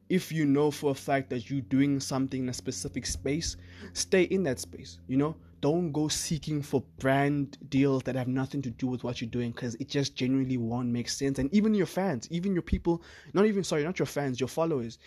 if 0.09 0.31
you 0.31 0.45
know 0.45 0.71
for 0.71 0.93
a 0.93 0.95
fact 0.95 1.31
that 1.31 1.51
you're 1.51 1.63
doing 1.63 1.99
something 2.01 2.45
in 2.45 2.49
a 2.49 2.53
specific 2.53 3.07
space, 3.07 3.57
stay 3.93 4.23
in 4.25 4.43
that 4.45 4.61
space. 4.61 4.99
You 5.09 5.17
know, 5.17 5.37
don't 5.61 5.91
go 5.91 6.09
seeking 6.09 6.63
for 6.63 6.83
brand 6.99 7.59
deals 7.71 8.03
that 8.05 8.15
have 8.15 8.29
nothing 8.29 8.63
to 8.63 8.71
do 8.71 8.87
with 8.87 9.03
what 9.03 9.21
you're 9.21 9.31
doing 9.31 9.51
because 9.51 9.75
it 9.77 9.89
just 9.89 10.15
genuinely 10.15 10.57
won't 10.57 10.89
make 10.89 11.09
sense. 11.09 11.39
And 11.39 11.53
even 11.53 11.75
your 11.75 11.87
fans, 11.87 12.29
even 12.31 12.53
your 12.53 12.63
people, 12.63 13.03
not 13.33 13.47
even 13.47 13.65
sorry, 13.65 13.83
not 13.83 13.99
your 13.99 14.07
fans, 14.07 14.39
your 14.39 14.49
followers. 14.49 14.99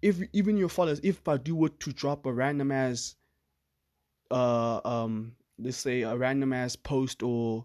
If 0.00 0.20
even 0.32 0.56
your 0.56 0.68
followers, 0.68 1.00
if 1.02 1.22
Badu 1.24 1.52
were 1.52 1.68
to 1.68 1.92
drop 1.92 2.26
a 2.26 2.32
random 2.32 2.70
as, 2.70 3.16
uh, 4.30 4.80
um, 4.84 5.32
let's 5.58 5.76
say 5.76 6.02
a 6.02 6.16
random 6.16 6.52
ass 6.52 6.76
post 6.76 7.22
or 7.22 7.64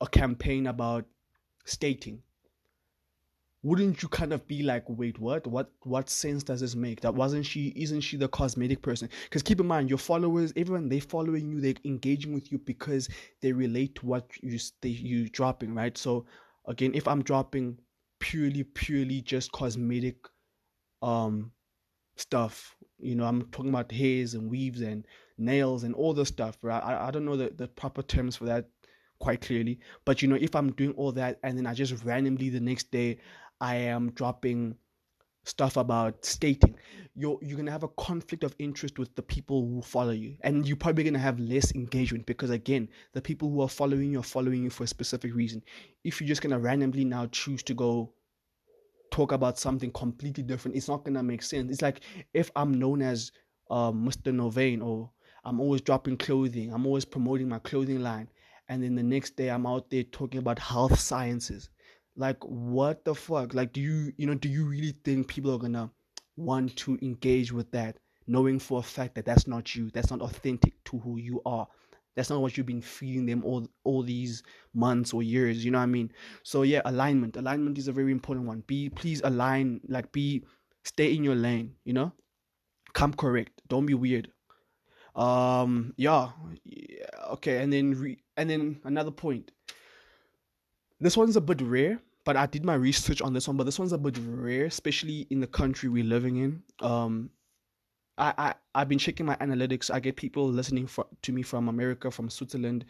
a 0.00 0.06
campaign 0.06 0.66
about 0.66 1.04
stating 1.64 2.22
wouldn't 3.64 4.02
you 4.02 4.08
kind 4.08 4.32
of 4.32 4.46
be 4.48 4.62
like 4.62 4.84
wait 4.88 5.18
what? 5.18 5.46
What 5.46 5.70
what 5.82 6.10
sense 6.10 6.42
does 6.42 6.60
this 6.60 6.74
make? 6.74 7.00
That 7.00 7.14
wasn't 7.14 7.46
she 7.46 7.72
isn't 7.76 8.00
she 8.00 8.16
the 8.16 8.28
cosmetic 8.28 8.82
person? 8.82 9.08
Because 9.24 9.42
keep 9.42 9.60
in 9.60 9.66
mind 9.66 9.88
your 9.88 9.98
followers 9.98 10.52
everyone 10.56 10.88
they 10.88 11.00
following 11.00 11.50
you 11.50 11.60
they're 11.60 11.74
engaging 11.84 12.32
with 12.34 12.50
you 12.50 12.58
because 12.58 13.08
they 13.40 13.52
relate 13.52 13.94
to 13.96 14.06
what 14.06 14.26
you 14.42 14.58
they 14.80 14.88
you 14.88 15.28
dropping 15.28 15.74
right? 15.74 15.96
So 15.96 16.26
again 16.66 16.92
if 16.94 17.08
i'm 17.08 17.22
dropping 17.22 17.76
purely 18.20 18.62
purely 18.62 19.20
just 19.20 19.50
cosmetic 19.52 20.16
um 21.02 21.50
stuff 22.16 22.76
you 22.98 23.14
know 23.14 23.24
i'm 23.24 23.42
talking 23.50 23.70
about 23.70 23.90
hairs 23.90 24.34
and 24.34 24.48
weaves 24.50 24.80
and 24.80 25.06
nails 25.38 25.82
and 25.82 25.94
all 25.94 26.14
the 26.14 26.24
stuff 26.24 26.56
right? 26.62 26.82
I, 26.84 27.08
I 27.08 27.10
don't 27.10 27.24
know 27.24 27.36
the, 27.36 27.50
the 27.56 27.66
proper 27.66 28.02
terms 28.02 28.36
for 28.36 28.44
that 28.44 28.68
quite 29.18 29.40
clearly. 29.40 29.78
But 30.04 30.20
you 30.20 30.28
know 30.28 30.36
if 30.36 30.54
i'm 30.54 30.72
doing 30.72 30.92
all 30.92 31.12
that 31.12 31.38
and 31.42 31.56
then 31.56 31.66
i 31.66 31.74
just 31.74 32.04
randomly 32.04 32.48
the 32.48 32.60
next 32.60 32.90
day 32.90 33.18
I 33.62 33.76
am 33.76 34.10
dropping 34.10 34.76
stuff 35.44 35.76
about 35.76 36.24
stating. 36.24 36.74
You're 37.14 37.38
you're 37.42 37.56
gonna 37.56 37.70
have 37.70 37.84
a 37.84 37.88
conflict 37.88 38.44
of 38.44 38.56
interest 38.58 38.98
with 38.98 39.14
the 39.14 39.22
people 39.22 39.66
who 39.66 39.82
follow 39.82 40.10
you. 40.10 40.36
And 40.42 40.66
you're 40.66 40.76
probably 40.76 41.04
gonna 41.04 41.18
have 41.20 41.38
less 41.38 41.72
engagement 41.74 42.26
because 42.26 42.50
again 42.50 42.88
the 43.12 43.22
people 43.22 43.48
who 43.50 43.60
are 43.62 43.68
following 43.68 44.10
you 44.12 44.20
are 44.20 44.24
following 44.24 44.64
you 44.64 44.70
for 44.70 44.84
a 44.84 44.88
specific 44.88 45.34
reason. 45.34 45.62
If 46.04 46.20
you're 46.20 46.28
just 46.28 46.42
gonna 46.42 46.58
randomly 46.58 47.04
now 47.04 47.26
choose 47.26 47.62
to 47.64 47.74
go 47.74 48.12
talk 49.12 49.30
about 49.30 49.58
something 49.58 49.92
completely 49.92 50.42
different 50.42 50.76
it's 50.76 50.88
not 50.88 51.04
gonna 51.04 51.22
make 51.22 51.42
sense. 51.42 51.70
It's 51.70 51.82
like 51.82 52.00
if 52.34 52.50
i'm 52.56 52.74
known 52.78 53.02
as 53.02 53.30
uh, 53.70 53.92
mr 53.92 54.32
novain 54.34 54.82
or 54.82 55.10
i'm 55.44 55.60
always 55.60 55.82
dropping 55.82 56.16
clothing 56.16 56.72
i'm 56.72 56.86
always 56.86 57.04
promoting 57.04 57.48
my 57.48 57.58
clothing 57.58 58.00
line 58.00 58.28
and 58.68 58.82
then 58.82 58.94
the 58.94 59.02
next 59.02 59.36
day 59.36 59.48
i'm 59.48 59.66
out 59.66 59.90
there 59.90 60.02
talking 60.04 60.38
about 60.38 60.58
health 60.58 60.98
sciences 60.98 61.68
like 62.16 62.42
what 62.44 63.04
the 63.04 63.14
fuck? 63.14 63.54
Like 63.54 63.72
do 63.72 63.80
you 63.80 64.12
you 64.16 64.26
know 64.26 64.34
do 64.34 64.48
you 64.48 64.64
really 64.66 64.94
think 65.04 65.28
people 65.28 65.54
are 65.54 65.58
gonna 65.58 65.90
want 66.36 66.76
to 66.76 66.98
engage 67.02 67.52
with 67.52 67.70
that 67.72 67.98
knowing 68.26 68.58
for 68.58 68.80
a 68.80 68.82
fact 68.82 69.14
that 69.14 69.24
that's 69.24 69.46
not 69.46 69.74
you 69.74 69.90
that's 69.90 70.10
not 70.10 70.20
authentic 70.20 70.74
to 70.84 70.98
who 70.98 71.18
you 71.18 71.40
are? 71.46 71.66
That's 72.14 72.28
not 72.28 72.42
what 72.42 72.56
you've 72.56 72.66
been 72.66 72.82
feeding 72.82 73.24
them 73.24 73.42
all 73.44 73.66
all 73.84 74.02
these 74.02 74.42
months 74.74 75.14
or 75.14 75.22
years 75.22 75.64
you 75.64 75.70
know 75.70 75.78
what 75.78 75.84
i 75.84 75.86
mean? 75.86 76.12
So 76.42 76.62
yeah 76.62 76.82
alignment. 76.84 77.36
Alignment 77.36 77.78
is 77.78 77.88
a 77.88 77.92
very 77.92 78.12
important 78.12 78.46
one. 78.46 78.62
Be 78.66 78.90
please 78.90 79.22
align 79.24 79.80
like 79.88 80.12
be 80.12 80.44
stay 80.84 81.14
in 81.14 81.24
your 81.24 81.34
lane 81.36 81.74
you 81.84 81.92
know? 81.94 82.12
Come 82.92 83.14
correct. 83.14 83.62
Don't 83.68 83.86
be 83.86 83.94
weird. 83.94 84.30
Um 85.16 85.94
yeah, 85.96 86.30
yeah 86.64 87.06
okay 87.32 87.62
and 87.62 87.72
then 87.72 87.92
re- 87.92 88.22
and 88.36 88.48
then 88.48 88.80
another 88.84 89.10
point 89.10 89.50
this 91.02 91.16
one's 91.16 91.36
a 91.36 91.40
bit 91.40 91.60
rare, 91.60 92.00
but 92.24 92.36
I 92.36 92.46
did 92.46 92.64
my 92.64 92.74
research 92.74 93.20
on 93.20 93.32
this 93.32 93.48
one. 93.48 93.56
But 93.56 93.64
this 93.64 93.78
one's 93.78 93.92
a 93.92 93.98
bit 93.98 94.18
rare, 94.24 94.66
especially 94.66 95.26
in 95.30 95.40
the 95.40 95.46
country 95.46 95.88
we're 95.88 96.04
living 96.04 96.36
in. 96.36 96.62
Um, 96.80 97.30
I, 98.16 98.32
I 98.38 98.54
I've 98.74 98.88
been 98.88 98.98
checking 98.98 99.26
my 99.26 99.36
analytics. 99.36 99.92
I 99.92 100.00
get 100.00 100.16
people 100.16 100.48
listening 100.48 100.86
for, 100.86 101.06
to 101.22 101.32
me 101.32 101.42
from 101.42 101.68
America, 101.68 102.10
from 102.10 102.30
Switzerland. 102.30 102.84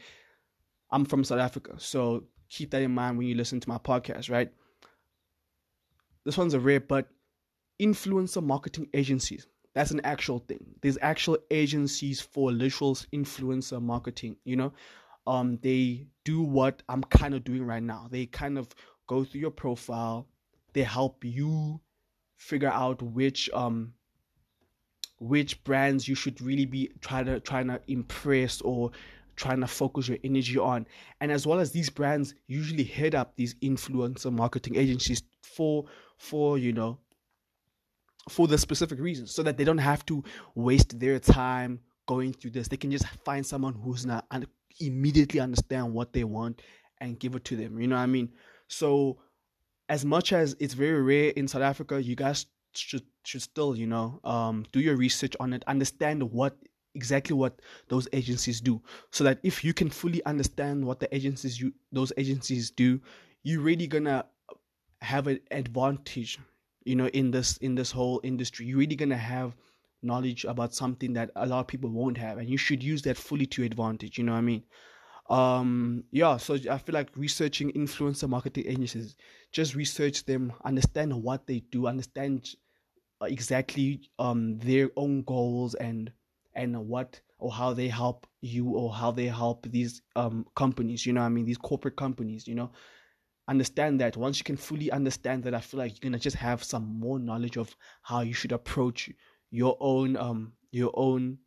I'm 0.91 1.07
from 1.07 1.25
South 1.25 1.41
Africa, 1.41 1.75
so 1.79 2.25
keep 2.51 2.71
that 2.73 2.83
in 2.83 2.93
mind 2.93 3.17
when 3.17 3.27
you 3.27 3.35
listen 3.35 3.61
to 3.61 3.69
my 3.69 3.79
podcast, 3.79 4.31
right? 4.31 4.53
This 6.27 6.37
one's 6.37 6.53
a 6.53 6.61
rare, 6.61 6.81
but 6.81 7.09
influencer 7.81 8.43
marketing 8.43 8.89
agencies. 8.93 9.47
That's 9.75 9.91
an 9.91 10.03
actual 10.05 10.41
thing. 10.41 10.63
There's 10.83 10.99
actual 11.01 11.39
agencies 11.51 12.21
for 12.21 12.53
literal 12.53 12.95
influencer 13.15 13.81
marketing. 13.81 14.37
You 14.45 14.57
know, 14.57 14.73
um, 15.27 15.59
they 15.63 16.07
do 16.25 16.43
what 16.43 16.83
I'm 16.89 17.03
kind 17.05 17.35
of 17.35 17.45
doing 17.45 17.65
right 17.65 17.83
now. 17.83 18.09
They 18.11 18.27
kind 18.27 18.59
of 18.59 18.69
go 19.07 19.25
through 19.25 19.41
your 19.41 19.51
profile. 19.51 20.27
They 20.73 20.83
help 20.83 21.25
you 21.25 21.81
figure 22.37 22.71
out 22.71 23.01
which 23.03 23.49
um 23.55 23.95
which 25.21 25.63
brands 25.63 26.09
you 26.09 26.17
should 26.17 26.41
really 26.41 26.67
be 26.67 26.91
trying 27.01 27.27
to 27.27 27.39
trying 27.41 27.69
to 27.69 27.81
impress 27.87 28.61
or 28.63 28.91
trying 29.37 29.61
to 29.61 29.67
focus 29.67 30.09
your 30.09 30.19
energy 30.25 30.59
on. 30.59 30.87
And 31.21 31.31
as 31.31 31.47
well 31.47 31.61
as 31.61 31.71
these 31.71 31.89
brands 31.89 32.35
usually 32.49 32.85
head 32.85 33.15
up 33.15 33.37
these 33.37 33.55
influencer 33.57 34.33
marketing 34.33 34.77
agencies 34.77 35.23
for 35.43 35.85
for 36.17 36.59
you 36.59 36.73
know 36.73 36.99
for 38.29 38.47
the 38.47 38.59
specific 38.59 38.99
reasons 39.01 39.35
so 39.35 39.43
that 39.43 39.57
they 39.57 39.65
don't 39.65 39.79
have 39.79 40.05
to 40.07 40.23
waste 40.55 40.99
their 40.99 41.19
time 41.19 41.81
going 42.07 42.33
through 42.33 42.51
this. 42.51 42.69
They 42.69 42.77
can 42.77 42.91
just 42.91 43.07
find 43.25 43.45
someone 43.45 43.75
who's 43.75 44.07
not 44.07 44.27
immediately 44.81 45.41
understand 45.41 45.93
what 45.93 46.13
they 46.13 46.25
want 46.25 46.63
and 46.99 47.19
give 47.19 47.35
it 47.35 47.45
to 47.47 47.57
them. 47.57 47.81
You 47.81 47.89
know 47.89 47.97
what 47.97 48.03
I 48.03 48.07
mean? 48.07 48.31
So 48.69 49.19
as 49.89 50.05
much 50.05 50.33
as 50.33 50.57
it's 50.59 50.75
very 50.75 51.03
rare 51.03 51.31
in 51.31 51.49
South 51.49 51.63
Africa, 51.63 52.03
you 52.03 52.17
guys 52.17 52.47
should 52.75 53.03
should 53.25 53.43
still, 53.43 53.77
you 53.77 53.87
know, 53.87 54.21
um, 54.25 54.65
do 54.73 54.81
your 54.81 54.97
research 54.97 55.37
on 55.39 55.53
it, 55.53 55.63
understand 55.67 56.23
what 56.23 56.57
exactly 56.95 57.35
what 57.35 57.61
those 57.89 58.09
agencies 58.13 58.61
do, 58.61 58.81
so 59.11 59.25
that 59.25 59.39
if 59.43 59.65
you 59.65 59.73
can 59.75 59.91
fully 59.91 60.25
understand 60.25 60.85
what 60.85 61.01
the 61.01 61.15
agencies 61.15 61.61
you 61.61 61.73
those 61.93 62.13
agencies 62.17 62.71
do, 62.71 63.01
you're 63.43 63.61
really 63.61 63.87
gonna 63.87 64.25
have 65.01 65.27
an 65.27 65.41
advantage, 65.51 66.39
you 66.85 66.97
know, 66.97 67.09
in 67.09 67.31
this 67.31 67.57
in 67.59 67.75
this 67.75 67.91
whole 67.91 68.21
industry. 68.23 68.67
You're 68.67 68.79
really 68.79 68.97
gonna 68.97 69.17
have 69.17 69.55
knowledge 70.03 70.45
about 70.45 70.75
something 70.75 71.13
that 71.13 71.31
a 71.37 71.47
lot 71.47 71.61
of 71.61 71.67
people 71.67 71.91
won't 71.91 72.19
have 72.19 72.39
and 72.39 72.49
you 72.49 72.57
should 72.57 72.83
use 72.83 73.03
that 73.03 73.17
fully 73.17 73.47
to 73.47 73.63
advantage 73.63 74.19
you 74.19 74.25
know 74.25 74.33
what 74.33 74.39
i 74.39 74.43
mean? 74.43 74.63
Um 75.31 76.05
yeah 76.11 76.37
so 76.37 76.55
i 76.55 76.79
feel 76.79 76.95
like 76.95 77.09
researching 77.17 77.73
influencer 77.73 78.29
marketing 78.29 78.65
agencies 78.67 79.15
just 79.53 79.75
research 79.75 80.25
them 80.25 80.53
understand 80.65 81.15
what 81.15 81.47
they 81.47 81.61
do 81.71 81.87
understand 81.87 82.49
exactly 83.23 84.01
um 84.19 84.59
their 84.59 84.91
own 84.97 85.23
goals 85.23 85.75
and 85.77 86.13
and 86.55 86.77
what 86.89 87.21
or 87.39 87.53
how 87.53 87.73
they 87.73 87.89
help 87.89 88.27
you 88.41 88.67
or 88.71 88.93
how 88.93 89.11
they 89.11 89.27
help 89.27 89.67
these 89.71 90.03
um 90.17 90.45
companies 90.57 91.07
you 91.07 91.13
know 91.13 91.23
i 91.23 91.29
mean? 91.29 91.45
These 91.47 91.59
corporate 91.59 91.97
companies 91.97 92.47
you 92.49 92.55
know? 92.55 92.73
Understand 93.49 94.01
that. 94.01 94.17
Once 94.17 94.39
you 94.39 94.45
can 94.45 94.57
fully 94.57 94.91
understand 94.91 95.45
that 95.45 95.55
i 95.55 95.61
feel 95.61 95.79
like 95.79 95.93
you're 95.93 96.11
gonna 96.11 96.19
just 96.19 96.37
have 96.37 96.63
some 96.65 96.85
more 96.85 97.19
knowledge 97.19 97.57
of 97.57 97.75
how 98.03 98.21
you 98.21 98.33
should 98.35 98.53
approach 98.53 99.11
your 99.53 99.77
own 99.79 100.17
um 100.17 100.55
your 100.73 100.91
own 100.95 101.39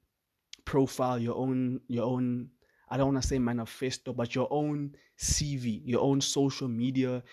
profile, 0.64 1.20
your 1.20 1.36
own 1.36 1.82
your 1.90 2.06
own 2.06 2.50
I 2.88 2.98
don't 2.98 3.14
want 3.14 3.22
to 3.22 3.28
say 3.28 3.40
manifesto, 3.40 4.14
but 4.14 4.36
your 4.36 4.48
own 4.52 4.96
CV, 5.18 5.82
your 5.84 6.02
own 6.02 6.22
social 6.22 6.68
media 6.68 7.24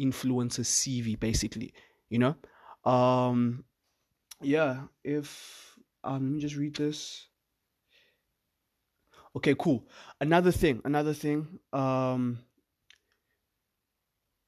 influencer 0.00 0.64
CV, 0.64 1.18
basically. 1.18 1.74
You 2.08 2.20
know, 2.20 2.90
um, 2.90 3.64
yeah. 4.40 4.82
If 5.04 5.76
um, 6.04 6.24
let 6.24 6.32
me 6.34 6.40
just 6.40 6.56
read 6.56 6.76
this. 6.76 7.26
Okay, 9.36 9.54
cool. 9.58 9.86
Another 10.20 10.52
thing, 10.52 10.80
another 10.84 11.14
thing. 11.14 11.58
Um, 11.72 12.38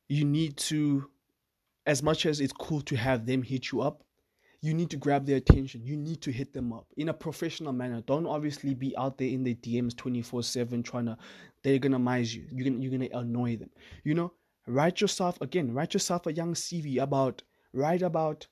you 0.08 0.24
need 0.24 0.56
to, 0.56 1.08
as 1.86 2.02
much 2.02 2.26
as 2.26 2.40
it's 2.40 2.52
cool 2.52 2.80
to 2.82 2.96
have 2.96 3.24
them 3.26 3.42
hit 3.42 3.70
you 3.70 3.80
up, 3.80 4.04
you 4.62 4.72
need 4.74 4.90
to 4.90 4.96
grab 4.96 5.26
their 5.26 5.36
attention. 5.36 5.84
You 5.84 5.96
need 5.96 6.22
to 6.22 6.30
hit 6.30 6.54
them 6.54 6.72
up 6.72 6.86
in 6.96 7.08
a 7.08 7.14
professional 7.14 7.72
manner. 7.72 8.00
Don't 8.00 8.26
obviously 8.26 8.74
be 8.74 8.96
out 8.96 9.18
there 9.18 9.28
in 9.28 9.42
the 9.42 9.56
DMs 9.56 9.96
24 9.96 10.44
7 10.44 10.82
trying 10.84 11.06
to, 11.06 11.18
they're 11.64 11.80
going 11.80 11.92
to 11.92 11.98
mize 11.98 12.32
you. 12.32 12.46
You're 12.50 12.70
going 12.70 12.80
you're 12.80 12.92
gonna 12.92 13.08
annoy 13.12 13.56
them. 13.56 13.70
You 14.04 14.14
know, 14.14 14.32
write 14.68 15.00
yourself, 15.00 15.40
again, 15.40 15.74
write 15.74 15.94
yourself 15.94 16.26
a 16.26 16.32
young 16.32 16.54
CV 16.54 17.02
about, 17.02 17.42
write 17.72 18.02
about, 18.02 18.46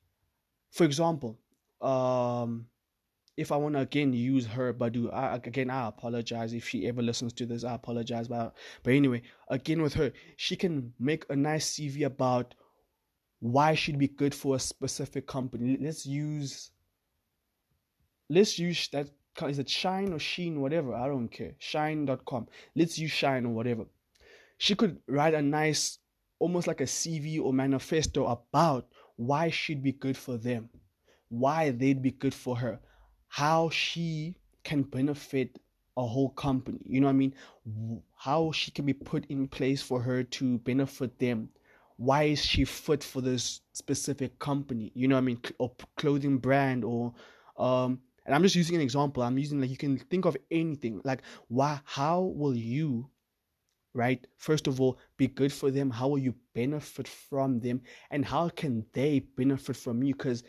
for 0.73 0.83
example, 0.85 1.39
um, 1.81 2.67
if 3.37 3.53
I 3.53 3.57
want 3.57 3.77
to 3.77 3.81
again 3.81 4.13
use 4.13 4.47
her 4.47 4.75
Badu, 4.75 5.15
I, 5.15 5.37
again 5.37 5.71
I 5.71 5.87
apologize 5.87 6.53
if 6.53 6.69
she 6.69 6.87
ever 6.89 7.01
listens 7.03 7.33
to 7.35 7.47
this. 7.47 7.65
I 7.65 7.75
apologize, 7.75 8.29
but 8.29 8.55
but 8.83 8.93
anyway, 8.93 9.23
again 9.49 9.81
with 9.81 9.95
her, 9.95 10.13
she 10.37 10.57
can 10.57 10.93
make 10.99 11.25
a 11.31 11.37
nice 11.37 11.73
CV 11.73 12.05
about 12.05 12.55
why 13.41 13.75
should 13.75 13.99
be 13.99 14.09
good 14.09 14.35
for 14.35 14.57
a 14.57 14.61
specific 14.61 15.27
company. 15.27 15.77
Let's 15.81 16.07
use 16.07 16.71
let's 18.29 18.59
use 18.59 18.89
that 18.93 19.09
is 19.49 19.59
it 19.59 19.69
shine 19.69 20.13
or 20.13 20.19
sheen 20.19 20.61
whatever 20.61 20.95
i 20.95 21.07
don't 21.07 21.29
care 21.29 21.55
shine.com 21.59 22.47
let's 22.77 22.99
use 22.99 23.11
shine 23.11 23.47
or 23.47 23.49
whatever 23.49 23.87
she 24.59 24.75
could 24.75 24.99
write 25.09 25.33
a 25.33 25.41
nice 25.41 25.99
almost 26.39 26.67
like 26.67 26.81
a 26.81 26.85
cv 26.85 27.41
or 27.43 27.53
manifesto 27.53 28.27
about 28.27 28.87
why 29.21 29.51
she'd 29.51 29.83
be 29.83 29.93
good 29.93 30.17
for 30.17 30.39
them, 30.39 30.71
why 31.29 31.71
they'd 31.71 32.01
be 32.01 32.11
good 32.11 32.33
for 32.33 32.57
her, 32.57 32.81
how 33.29 33.69
she 33.69 34.35
can 34.65 34.83
benefit 34.83 35.59
a 35.99 36.07
whole 36.07 36.31
company. 36.31 36.81
You 36.87 37.03
know 37.03 37.07
what 37.07 37.13
I 37.13 37.17
mean? 37.17 37.35
How 38.17 38.51
she 38.53 38.71
can 38.71 38.87
be 38.87 38.95
put 38.95 39.27
in 39.27 39.47
place 39.47 39.83
for 39.83 40.01
her 40.01 40.23
to 40.23 40.59
benefit 40.59 41.19
them. 41.19 41.51
Why 42.01 42.23
is 42.25 42.43
she 42.43 42.65
fit 42.65 43.05
for 43.05 43.21
this 43.21 43.61
specific 43.75 44.39
company? 44.39 44.91
You 44.95 45.07
know 45.07 45.19
I 45.19 45.21
mean? 45.21 45.39
Or 45.59 45.71
clothing 45.99 46.39
brand 46.39 46.83
or 46.83 47.13
um 47.59 48.01
and 48.25 48.35
I'm 48.35 48.43
just 48.43 48.57
using 48.57 48.77
an 48.77 48.81
example. 48.81 49.23
I'm 49.23 49.37
using 49.37 49.61
like 49.61 49.69
you 49.69 49.77
can 49.77 49.99
think 49.99 50.25
of 50.25 50.35
anything. 50.51 51.03
Like 51.05 51.21
why 51.49 51.81
how 51.85 52.23
will 52.23 52.57
you 52.57 53.11
right 53.93 54.27
first 54.39 54.67
of 54.67 54.81
all 54.81 54.99
be 55.19 55.27
good 55.27 55.53
for 55.53 55.71
them 55.71 55.91
how 55.91 56.07
will 56.07 56.19
you 56.19 56.33
benefit 56.55 57.09
from 57.09 57.59
them 57.59 57.83
and 58.13 58.25
how 58.25 58.49
can 58.49 58.87
they 58.93 59.19
benefit 59.37 59.77
from 59.77 60.01
you 60.03 60.15
because 60.15 60.45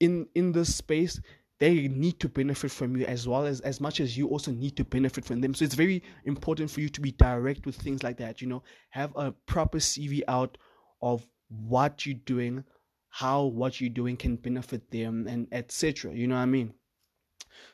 in 0.00 0.26
in 0.34 0.50
this 0.50 0.74
space 0.74 1.20
they 1.58 1.88
need 1.88 2.20
to 2.20 2.28
benefit 2.28 2.70
from 2.70 2.96
you 2.96 3.06
as 3.06 3.26
well 3.26 3.46
as 3.46 3.60
as 3.60 3.80
much 3.80 4.00
as 4.00 4.16
you 4.16 4.28
also 4.28 4.50
need 4.50 4.76
to 4.76 4.84
benefit 4.84 5.24
from 5.24 5.40
them. 5.40 5.54
So 5.54 5.64
it's 5.64 5.74
very 5.74 6.02
important 6.24 6.70
for 6.70 6.80
you 6.80 6.88
to 6.90 7.00
be 7.00 7.12
direct 7.12 7.64
with 7.64 7.76
things 7.76 8.02
like 8.02 8.18
that 8.18 8.40
you 8.40 8.46
know. 8.48 8.62
Have 8.90 9.14
a 9.16 9.32
proper 9.32 9.78
cv 9.78 10.22
out 10.28 10.58
of 11.00 11.26
what 11.48 12.04
you're 12.04 12.18
doing 12.24 12.64
how 13.08 13.44
what 13.44 13.80
you're 13.80 13.88
doing 13.88 14.16
can 14.16 14.36
benefit 14.36 14.90
them 14.90 15.26
and 15.28 15.46
etc 15.52 16.12
you 16.12 16.26
know 16.26 16.34
what 16.34 16.42
i 16.42 16.46
mean? 16.46 16.74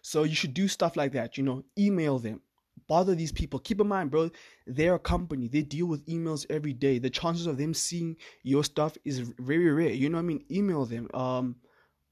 So 0.01 0.23
you 0.23 0.35
should 0.37 0.55
do 0.55 0.69
stuff 0.69 0.97
like 0.97 1.13
that 1.13 1.37
you 1.37 1.43
know. 1.43 1.65
Email 1.77 2.19
them. 2.19 2.41
Bother 2.89 3.15
these 3.15 3.33
people. 3.33 3.59
Keep 3.59 3.81
in 3.81 3.89
mind 3.89 4.11
bro 4.11 4.31
they're 4.67 4.95
a 4.95 5.01
company. 5.01 5.49
They 5.49 5.63
deal 5.63 5.87
with 5.87 6.07
emails 6.07 6.47
every 6.49 6.73
day. 6.73 6.99
The 6.99 7.11
chances 7.11 7.47
of 7.49 7.59
them 7.59 7.75
seeing 7.75 8.17
your 8.45 8.63
stuff 8.63 8.97
is 9.05 9.19
very 9.19 9.71
rare 9.71 9.91
you 9.91 10.09
know 10.09 10.19
what 10.19 10.23
i 10.23 10.27
mean? 10.27 10.45
Email 10.51 10.85
them. 10.85 11.09
Um 11.15 11.57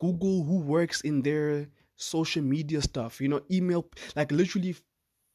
Google 0.01 0.45
who 0.45 0.61
works 0.61 1.03
in 1.03 1.23
their 1.23 1.69
social 1.97 2.43
media 2.43 2.83
stuff, 2.83 3.21
you 3.21 3.29
know, 3.29 3.43
email, 3.51 3.87
like 4.17 4.33
literally 4.33 4.75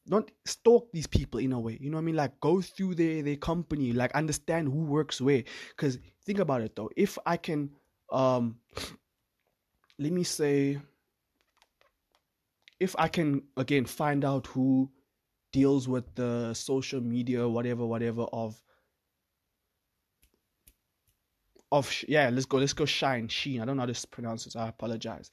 not 0.08 0.30
stalk 0.46 0.92
these 0.92 1.08
people 1.08 1.40
in 1.40 1.54
a 1.54 1.60
way, 1.60 1.78
you 1.80 1.90
know 1.90 1.98
what 1.98 2.02
I 2.02 2.06
mean? 2.06 2.16
Like 2.16 2.40
go 2.40 2.62
through 2.62 2.96
their, 2.96 3.22
their 3.24 3.36
company, 3.38 3.94
like 3.94 4.14
understand 4.14 4.68
who 4.68 4.84
works 4.86 5.22
where. 5.22 5.44
Because 5.70 6.00
think 6.26 6.40
about 6.40 6.62
it 6.62 6.76
though, 6.76 6.90
if 6.96 7.18
I 7.26 7.38
can, 7.38 7.72
um, 8.12 8.58
let 10.00 10.12
me 10.12 10.24
say, 10.24 10.80
if 12.80 12.96
I 13.00 13.08
can 13.08 13.44
again 13.58 13.86
find 13.86 14.26
out 14.26 14.48
who 14.48 14.92
deals 15.52 15.88
with 15.88 16.14
the 16.16 16.54
social 16.54 17.02
media, 17.02 17.48
whatever, 17.48 17.86
whatever 17.86 18.24
of 18.34 18.62
yeah, 22.08 22.30
let's 22.32 22.46
go, 22.46 22.58
let's 22.58 22.74
go 22.74 22.86
shine, 22.86 23.28
sheen. 23.28 23.62
I 23.62 23.66
don't 23.66 23.78
know 23.78 23.84
how 23.84 23.94
to 23.94 24.08
pronounce 24.08 24.46
it, 24.48 24.56
I 24.56 24.70
apologize. 24.70 25.32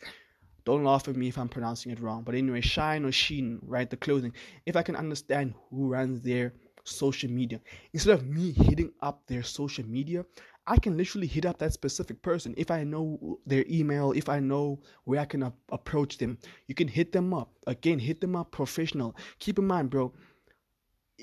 Don't 0.64 0.84
laugh 0.84 1.08
at 1.08 1.16
me 1.16 1.28
if 1.28 1.38
I'm 1.38 1.48
pronouncing 1.48 1.92
it 1.92 2.00
wrong. 2.00 2.22
But 2.22 2.34
anyway, 2.34 2.60
shine 2.60 3.04
or 3.04 3.12
sheen, 3.12 3.58
right? 3.62 3.90
The 3.90 3.96
clothing. 3.96 4.32
If 4.64 4.76
I 4.76 4.82
can 4.82 4.96
understand 4.96 5.54
who 5.70 5.88
runs 5.88 6.22
their 6.22 6.54
social 6.84 7.30
media, 7.30 7.60
instead 7.92 8.14
of 8.14 8.26
me 8.26 8.52
hitting 8.52 8.92
up 9.00 9.26
their 9.26 9.42
social 9.42 9.84
media, 9.84 10.24
I 10.66 10.78
can 10.78 10.96
literally 10.96 11.26
hit 11.26 11.44
up 11.44 11.58
that 11.58 11.72
specific 11.72 12.22
person. 12.22 12.54
If 12.56 12.70
I 12.70 12.84
know 12.84 13.40
their 13.44 13.64
email, 13.68 14.12
if 14.12 14.28
I 14.28 14.38
know 14.38 14.78
where 15.04 15.20
I 15.20 15.24
can 15.24 15.52
approach 15.70 16.18
them, 16.18 16.38
you 16.68 16.74
can 16.76 16.86
hit 16.86 17.10
them 17.10 17.34
up. 17.34 17.50
Again, 17.66 17.98
hit 17.98 18.20
them 18.20 18.36
up 18.36 18.52
professional. 18.52 19.16
Keep 19.40 19.58
in 19.58 19.66
mind, 19.66 19.90
bro, 19.90 20.12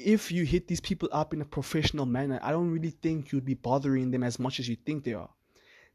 if 0.05 0.31
you 0.31 0.43
hit 0.45 0.67
these 0.67 0.79
people 0.79 1.09
up 1.11 1.33
in 1.33 1.41
a 1.41 1.45
professional 1.45 2.05
manner, 2.05 2.39
I 2.41 2.51
don't 2.51 2.71
really 2.71 2.91
think 2.91 3.31
you'd 3.31 3.45
be 3.45 3.53
bothering 3.53 4.11
them 4.11 4.23
as 4.23 4.39
much 4.39 4.59
as 4.59 4.69
you 4.69 4.75
think 4.75 5.03
they 5.03 5.13
are. 5.13 5.29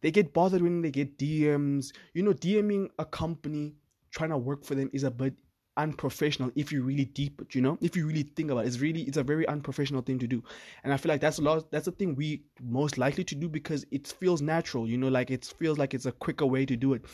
They 0.03 0.11
get 0.11 0.35
bothered 0.35 0.63
when 0.63 0.83
they 0.83 0.91
get 0.91 1.19
DMs. 1.19 1.93
You 2.13 2.23
know, 2.23 2.33
DMing 2.33 2.91
a 2.99 3.05
company 3.05 3.75
trying 4.11 4.31
to 4.31 4.39
work 4.39 4.65
for 4.65 4.75
them 4.75 4.91
is 4.93 5.03
a 5.03 5.11
bit 5.11 5.35
unprofessional 5.77 6.53
if 6.55 6.71
you 6.71 6.85
really 6.85 7.05
deep 7.05 7.43
you 7.53 7.61
know 7.61 7.77
if 7.81 7.97
you 7.97 8.07
really 8.07 8.23
think 8.23 8.49
about 8.49 8.65
it 8.65 8.69
it's 8.69 8.79
really 8.79 9.03
it's 9.03 9.17
a 9.17 9.25
very 9.25 9.45
unprofessional 9.49 10.03
thing 10.03 10.21
to 10.21 10.27
do 10.29 10.41
and 10.85 10.93
i 10.93 10.97
feel 10.97 11.11
like 11.11 11.21
that's 11.21 11.39
a 11.39 11.43
lot 11.43 11.69
that's 11.73 11.87
the 11.87 11.91
thing 11.91 12.15
we 12.15 12.45
most 12.63 12.97
likely 12.97 13.25
to 13.25 13.35
do 13.35 13.49
because 13.49 13.85
it 13.91 14.07
feels 14.07 14.41
natural 14.41 14.89
you 14.89 14.97
know 14.97 15.09
like 15.09 15.33
it 15.33 15.45
feels 15.59 15.77
like 15.77 15.93
it's 15.93 16.07
a 16.07 16.13
quicker 16.13 16.47
way 16.47 16.65
to 16.65 16.77
do 16.77 16.93
it 16.93 17.05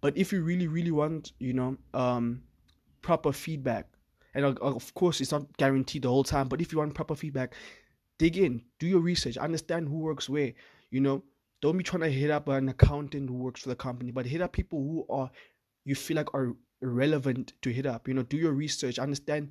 but 0.00 0.16
if 0.16 0.32
you 0.32 0.42
really 0.42 0.66
really 0.66 0.90
want 0.90 1.32
you 1.40 1.52
know 1.52 1.76
um 1.92 2.40
proper 3.02 3.32
feedback 3.32 3.86
and 4.36 4.44
uh, 4.44 4.54
of 4.60 4.92
course, 4.94 5.20
it's 5.20 5.32
not 5.32 5.56
guaranteed 5.56 6.02
the 6.02 6.08
whole 6.08 6.22
time, 6.22 6.48
but 6.48 6.60
if 6.60 6.70
you 6.70 6.78
want 6.78 6.94
proper 6.94 7.16
feedback, 7.16 7.54
dig 8.18 8.36
in, 8.36 8.62
do 8.78 8.86
your 8.86 9.00
research, 9.00 9.36
understand 9.36 9.88
who 9.88 9.98
works 9.98 10.28
where. 10.28 10.52
You 10.90 11.00
know, 11.00 11.24
don't 11.62 11.76
be 11.76 11.82
trying 11.82 12.02
to 12.02 12.10
hit 12.10 12.30
up 12.30 12.46
an 12.48 12.68
accountant 12.68 13.28
who 13.28 13.34
works 13.34 13.62
for 13.62 13.70
the 13.70 13.76
company, 13.76 14.12
but 14.12 14.26
hit 14.26 14.42
up 14.42 14.52
people 14.52 14.78
who 14.78 15.06
are 15.12 15.30
you 15.84 15.94
feel 15.94 16.16
like 16.18 16.32
are 16.34 16.54
relevant 16.82 17.54
to 17.62 17.72
hit 17.72 17.86
up. 17.86 18.06
You 18.06 18.14
know, 18.14 18.22
do 18.22 18.36
your 18.36 18.52
research, 18.52 18.98
understand 18.98 19.50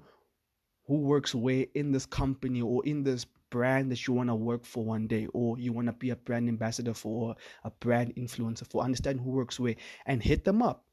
who 0.88 1.00
works 1.00 1.34
where 1.34 1.66
in 1.74 1.92
this 1.92 2.06
company 2.06 2.62
or 2.62 2.86
in 2.86 3.04
this 3.04 3.26
brand 3.50 3.92
that 3.92 4.08
you 4.08 4.14
want 4.14 4.30
to 4.30 4.36
work 4.36 4.66
for 4.66 4.86
one 4.86 5.08
day 5.08 5.28
or 5.34 5.58
you 5.58 5.74
want 5.74 5.88
to 5.88 5.94
be 5.94 6.12
a 6.12 6.16
brand 6.16 6.48
ambassador 6.48 6.94
for 6.94 7.36
a 7.64 7.72
brand 7.72 8.14
influencer 8.16 8.68
for 8.68 8.84
understand 8.84 9.20
who 9.20 9.32
works 9.32 9.60
where 9.60 9.76
and 10.06 10.22
hit 10.22 10.44
them 10.44 10.62
up 10.62 10.85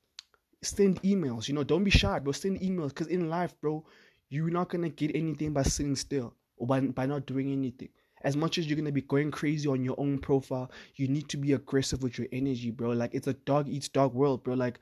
send 0.62 1.02
emails. 1.02 1.48
You 1.48 1.54
know, 1.54 1.64
don't 1.64 1.84
be 1.84 1.90
shy, 1.90 2.18
bro. 2.18 2.32
Send 2.32 2.60
emails 2.60 2.88
because 2.88 3.08
in 3.08 3.28
life, 3.28 3.54
bro, 3.60 3.84
you're 4.30 4.50
not 4.50 4.68
gonna 4.68 4.88
get 4.88 5.14
anything 5.14 5.52
by 5.52 5.62
sitting 5.62 5.96
still 5.96 6.34
or 6.56 6.66
by 6.66 6.80
by 6.80 7.06
not 7.06 7.26
doing 7.26 7.52
anything. 7.52 7.88
As 8.22 8.36
much 8.36 8.58
as 8.58 8.66
you're 8.66 8.76
gonna 8.76 8.92
be 8.92 9.02
going 9.02 9.30
crazy 9.30 9.68
on 9.68 9.84
your 9.84 9.98
own 9.98 10.18
profile, 10.18 10.70
you 10.96 11.08
need 11.08 11.28
to 11.30 11.36
be 11.36 11.52
aggressive 11.52 12.02
with 12.02 12.18
your 12.18 12.28
energy, 12.32 12.70
bro. 12.70 12.90
Like 12.90 13.14
it's 13.14 13.26
a 13.26 13.34
dog 13.34 13.68
eats 13.68 13.88
dog 13.88 14.14
world, 14.14 14.44
bro. 14.44 14.54
Like 14.54 14.78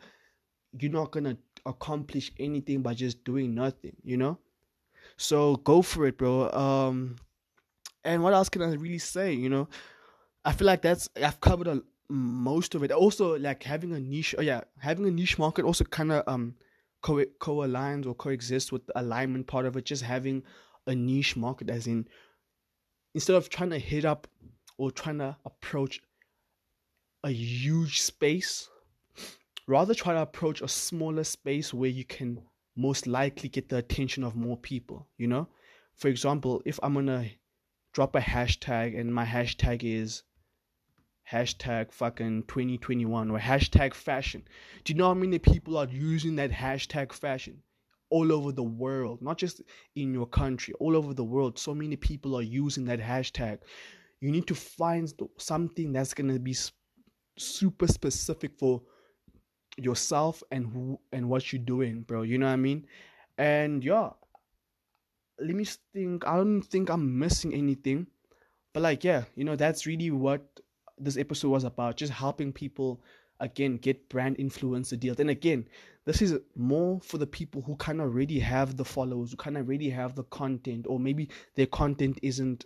you're 0.79 0.93
not 0.93 1.11
gonna 1.11 1.37
accomplish 1.67 2.31
anything 2.39 2.83
by 2.83 2.95
just 2.95 3.25
doing 3.25 3.55
nothing, 3.55 3.97
you 4.03 4.17
know. 4.17 4.39
So 5.17 5.57
go 5.57 5.83
for 5.83 6.07
it, 6.07 6.19
bro. 6.19 6.51
Um, 6.51 7.17
and 8.05 8.23
what 8.23 8.35
else 8.35 8.49
can 8.49 8.63
I 8.63 8.73
really 8.75 8.99
say? 8.99 9.33
You 9.33 9.49
know, 9.49 9.69
I 10.45 10.53
feel 10.53 10.67
like 10.67 10.83
that's 10.83 11.09
I've 11.23 11.41
covered 11.41 11.67
a, 11.67 11.83
most 12.11 12.75
of 12.75 12.83
it. 12.83 12.91
Also, 12.93 13.39
like 13.39 13.63
having 13.63 13.93
a 13.93 14.01
niche. 14.01 14.35
Oh 14.37 14.43
yeah, 14.43 14.63
having 14.79 15.07
a 15.07 15.11
niche 15.11 15.39
market 15.39 15.65
also 15.65 15.85
kind 15.85 16.13
of 16.13 16.25
um 16.27 16.55
co 17.03 17.25
co 17.39 17.57
aligns 17.57 18.07
or 18.07 18.15
coexists 18.15 18.73
with 18.73 18.87
the 18.87 19.01
alignment 19.01 19.47
part 19.47 19.67
of 19.67 19.77
it. 19.77 19.85
Just 19.85 20.03
having 20.03 20.43
a 20.87 20.95
niche 20.95 21.37
market, 21.37 21.71
as 21.71 21.87
in 21.87 22.07
instead 23.15 23.37
of 23.37 23.49
trying 23.49 23.71
to 23.71 23.79
hit 23.79 24.05
up 24.05 24.27
or 24.77 24.91
trying 24.91 25.19
to 25.19 25.37
approach 25.45 26.01
a 27.23 27.31
huge 27.31 28.01
space, 28.01 28.69
rather 29.67 29.95
try 29.95 30.15
to 30.15 30.23
approach 30.23 30.63
a 30.63 30.69
smaller 30.69 31.25
space 31.25 31.73
where 31.73 31.91
you 31.91 32.05
can 32.05 32.41
most 32.77 33.07
likely 33.07 33.49
get 33.49 33.69
the 33.69 33.77
attention 33.77 34.25
of 34.25 34.35
more 34.35 34.57
people. 34.57 35.07
You 35.17 35.29
know, 35.29 35.49
for 35.95 36.09
example, 36.09 36.63
if 36.65 36.81
I'm 36.83 36.95
gonna 36.95 37.31
drop 37.93 38.17
a 38.17 38.21
hashtag 38.21 38.99
and 38.99 39.15
my 39.15 39.25
hashtag 39.25 39.83
is 39.83 40.23
hashtag 41.31 41.93
fucking 41.93 42.45
2021 42.49 43.31
or 43.31 43.39
hashtag 43.39 43.95
fashion. 43.95 44.43
Do 44.85 44.93
you 44.93 44.99
know 44.99 45.09
how 45.09 45.15
many 45.15 45.39
people 45.39 45.77
are 45.77 45.87
using 45.87 46.37
that 46.37 46.51
hashtag 46.51 47.13
fashion? 47.13 47.63
All 48.11 48.33
over 48.33 48.51
the 48.51 48.65
world, 48.65 49.23
not 49.23 49.39
just 49.39 49.63
in 49.95 50.13
your 50.13 50.27
country, 50.27 50.75
all 50.81 50.97
over 50.97 51.15
the 51.15 51.25
world. 51.25 51.59
So 51.59 51.75
many 51.75 51.95
people 51.95 52.37
are 52.37 52.43
using 52.43 52.85
that 52.87 53.01
hashtag. 53.01 53.59
You 54.21 54.33
need 54.33 54.49
to 54.49 54.55
find 54.55 55.13
something 55.39 55.93
that's 55.93 56.13
going 56.13 56.33
to 56.33 56.41
be 56.41 56.57
super 57.39 57.87
specific 57.87 58.59
for 58.59 58.83
yourself 59.77 60.43
and 60.51 60.67
who 60.67 61.01
and 61.13 61.29
what 61.29 61.53
you're 61.53 61.63
doing, 61.63 62.03
bro. 62.03 62.23
You 62.23 62.39
know 62.39 62.47
what 62.47 62.53
I 62.53 62.57
mean? 62.57 62.87
And 63.39 63.85
yeah, 63.85 64.11
let 65.39 65.55
me 65.55 65.65
think. 65.95 66.27
I 66.27 66.37
don't 66.37 66.63
think 66.63 66.91
I'm 66.91 67.19
missing 67.19 67.55
anything, 67.55 68.09
but 68.75 68.83
like, 68.83 69.05
yeah, 69.05 69.25
you 69.37 69.45
know, 69.45 69.57
that's 69.57 69.87
really 69.87 70.11
what 70.11 70.43
this 71.01 71.17
episode 71.17 71.49
was 71.49 71.65
about 71.65 71.97
just 71.97 72.13
helping 72.13 72.53
people 72.53 73.01
again 73.41 73.77
get 73.77 74.09
brand 74.09 74.37
influencer 74.37 74.99
deals. 74.99 75.19
And 75.19 75.31
again 75.31 75.67
this 76.07 76.23
is 76.23 76.39
more 76.57 77.01
for 77.01 77.19
the 77.19 77.27
people 77.27 77.63
who 77.63 77.77
kind 77.77 78.01
of 78.01 78.07
already 78.07 78.39
have 78.39 78.77
the 78.77 78.85
followers 78.85 79.31
who 79.31 79.37
kind 79.37 79.57
of 79.57 79.67
already 79.67 79.91
have 79.91 80.15
the 80.15 80.25
content 80.25 80.87
or 80.89 80.99
maybe 80.99 81.29
their 81.57 81.67
content 81.67 82.19
isn't 82.23 82.65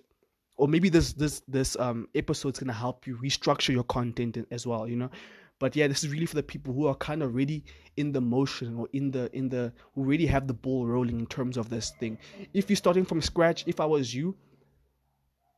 or 0.56 0.68
maybe 0.68 0.88
this 0.88 1.12
this 1.14 1.42
this 1.48 1.76
um 1.78 2.08
episode 2.14 2.54
is 2.54 2.60
gonna 2.60 2.72
help 2.72 3.06
you 3.06 3.16
restructure 3.16 3.72
your 3.72 3.84
content 3.84 4.38
as 4.50 4.66
well 4.66 4.88
you 4.88 4.96
know? 4.96 5.10
But 5.58 5.76
yeah 5.76 5.86
this 5.88 6.04
is 6.04 6.10
really 6.10 6.26
for 6.26 6.36
the 6.36 6.42
people 6.42 6.74
who 6.74 6.86
are 6.86 6.94
kind 6.96 7.22
of 7.22 7.30
already 7.30 7.64
in 7.96 8.12
the 8.12 8.20
motion 8.20 8.76
or 8.76 8.88
in 8.92 9.10
the 9.10 9.34
in 9.36 9.48
the 9.48 9.72
who 9.94 10.04
really 10.04 10.26
have 10.26 10.46
the 10.46 10.54
ball 10.54 10.86
rolling 10.86 11.20
in 11.20 11.26
terms 11.26 11.56
of 11.56 11.70
this 11.70 11.90
thing. 12.00 12.18
If 12.52 12.68
you're 12.68 12.76
starting 12.76 13.04
from 13.04 13.20
scratch 13.20 13.64
if 13.66 13.80
i 13.80 13.86
was 13.86 14.14
you 14.14 14.36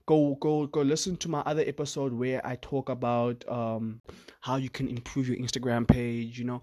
go 0.07 0.37
go 0.41 0.67
go 0.67 0.83
listen 0.83 1.17
to 1.19 1.29
my 1.29 1.41
other 1.41 1.63
episode 1.67 2.13
where 2.13 2.45
I 2.47 2.57
talk 2.57 2.89
about 2.89 3.45
um, 3.49 4.01
how 4.41 4.57
you 4.57 4.71
can 4.71 4.89
improve 4.89 5.29
your 5.29 5.37
Instagram 5.37 5.87
page. 5.87 6.39
You 6.39 6.45
know, 6.45 6.63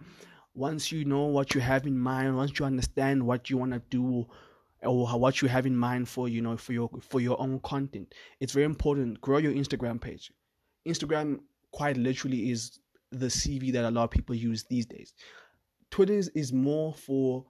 once 0.55 0.91
you 0.91 1.05
know 1.05 1.25
what 1.25 1.53
you 1.53 1.61
have 1.61 1.85
in 1.85 1.97
mind, 1.99 2.35
once 2.35 2.57
you 2.57 2.65
understand 2.65 3.21
what 3.21 3.49
you 3.49 3.57
want 3.57 3.73
to 3.73 3.81
do 3.89 4.25
or 4.81 5.07
what 5.19 5.41
you 5.41 5.47
have 5.47 5.65
in 5.65 5.75
mind 5.75 6.09
for 6.09 6.27
you 6.27 6.41
know 6.41 6.57
for 6.57 6.73
your 6.73 6.89
for 7.01 7.19
your 7.19 7.39
own 7.39 7.59
content, 7.59 8.13
it's 8.39 8.53
very 8.53 8.65
important. 8.65 9.21
Grow 9.21 9.37
your 9.37 9.53
Instagram 9.53 9.99
page. 9.99 10.31
Instagram 10.87 11.39
quite 11.71 11.97
literally 11.97 12.51
is 12.51 12.79
the 13.11 13.27
CV 13.27 13.71
that 13.73 13.85
a 13.85 13.91
lot 13.91 14.05
of 14.05 14.11
people 14.11 14.35
use 14.35 14.63
these 14.63 14.85
days. 14.85 15.13
Twitter 15.91 16.13
is, 16.13 16.29
is 16.29 16.51
more 16.51 16.93
for 16.93 17.45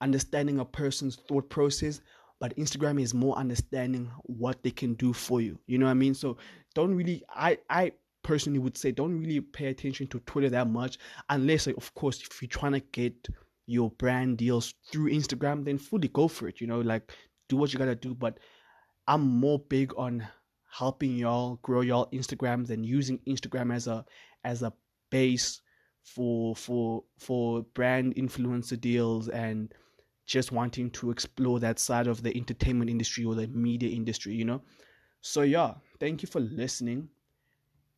understanding 0.00 0.58
a 0.58 0.64
person's 0.64 1.16
thought 1.28 1.48
process, 1.48 2.00
but 2.40 2.56
Instagram 2.56 3.00
is 3.00 3.14
more 3.14 3.36
understanding 3.36 4.10
what 4.24 4.62
they 4.62 4.70
can 4.70 4.94
do 4.94 5.12
for 5.12 5.40
you. 5.40 5.58
You 5.66 5.78
know 5.78 5.86
what 5.86 5.92
I 5.92 5.94
mean? 5.94 6.14
So 6.14 6.38
don't 6.74 6.94
really 6.94 7.22
I 7.28 7.58
I 7.68 7.92
personally 8.22 8.58
would 8.58 8.76
say 8.76 8.90
don't 8.90 9.20
really 9.20 9.40
pay 9.40 9.66
attention 9.66 10.06
to 10.08 10.18
Twitter 10.20 10.50
that 10.50 10.68
much 10.68 10.98
unless 11.28 11.66
of 11.66 11.94
course 11.94 12.20
if 12.20 12.42
you're 12.42 12.48
trying 12.48 12.72
to 12.72 12.80
get 12.80 13.28
your 13.66 13.90
brand 13.92 14.36
deals 14.38 14.74
through 14.90 15.12
Instagram, 15.12 15.64
then 15.64 15.78
fully 15.78 16.08
go 16.08 16.26
for 16.26 16.48
it. 16.48 16.60
You 16.60 16.66
know, 16.66 16.80
like 16.80 17.12
do 17.48 17.56
what 17.56 17.72
you 17.72 17.78
gotta 17.78 17.94
do. 17.94 18.14
But 18.14 18.38
I'm 19.06 19.20
more 19.20 19.58
big 19.58 19.92
on 19.96 20.26
helping 20.72 21.16
y'all 21.16 21.56
grow 21.62 21.82
y'all 21.82 22.10
Instagrams 22.10 22.70
and 22.70 22.84
using 22.86 23.18
Instagram 23.28 23.72
as 23.74 23.86
a 23.86 24.04
as 24.44 24.62
a 24.62 24.72
base 25.10 25.60
for 26.02 26.56
for 26.56 27.04
for 27.18 27.62
brand 27.74 28.14
influencer 28.16 28.80
deals 28.80 29.28
and 29.28 29.72
just 30.30 30.52
wanting 30.52 30.88
to 30.88 31.10
explore 31.10 31.58
that 31.58 31.80
side 31.80 32.06
of 32.06 32.22
the 32.22 32.34
entertainment 32.36 32.88
industry 32.88 33.24
or 33.24 33.34
the 33.34 33.48
media 33.48 33.90
industry, 33.90 34.32
you 34.32 34.44
know. 34.44 34.62
So 35.22 35.42
yeah, 35.42 35.74
thank 35.98 36.22
you 36.22 36.28
for 36.28 36.38
listening. 36.38 37.08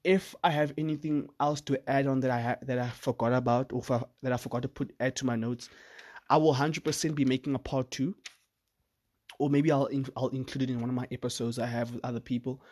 If 0.03 0.35
I 0.42 0.51
have 0.51 0.73
anything 0.79 1.29
else 1.38 1.61
to 1.62 1.79
add 1.88 2.07
on 2.07 2.21
that 2.21 2.31
I 2.31 2.40
ha- 2.40 2.57
that 2.62 2.79
I 2.79 2.88
forgot 2.88 3.35
about 3.35 3.71
or 3.75 3.83
for, 3.83 4.03
that 4.23 4.33
I 4.33 4.38
forgot 4.38 4.62
to 4.62 4.68
put 4.68 4.95
add 4.99 5.14
to 5.16 5.27
my 5.27 5.37
notes, 5.37 5.68
I 6.31 6.38
will 6.38 6.55
hundred 6.55 6.85
percent 6.85 7.14
be 7.14 7.27
making 7.27 7.55
a 7.55 7.59
part 7.59 7.90
two 7.90 8.14
or 9.38 9.51
maybe 9.51 9.71
I'll 9.71 9.87
in, 9.87 10.07
I'll 10.16 10.29
include 10.29 10.62
it 10.62 10.71
in 10.71 10.81
one 10.81 10.88
of 10.88 10.97
my 10.97 11.07
episodes 11.12 11.59
I 11.59 11.66
have 11.66 11.92
with 11.92 12.01
other 12.03 12.21
people. 12.21 12.62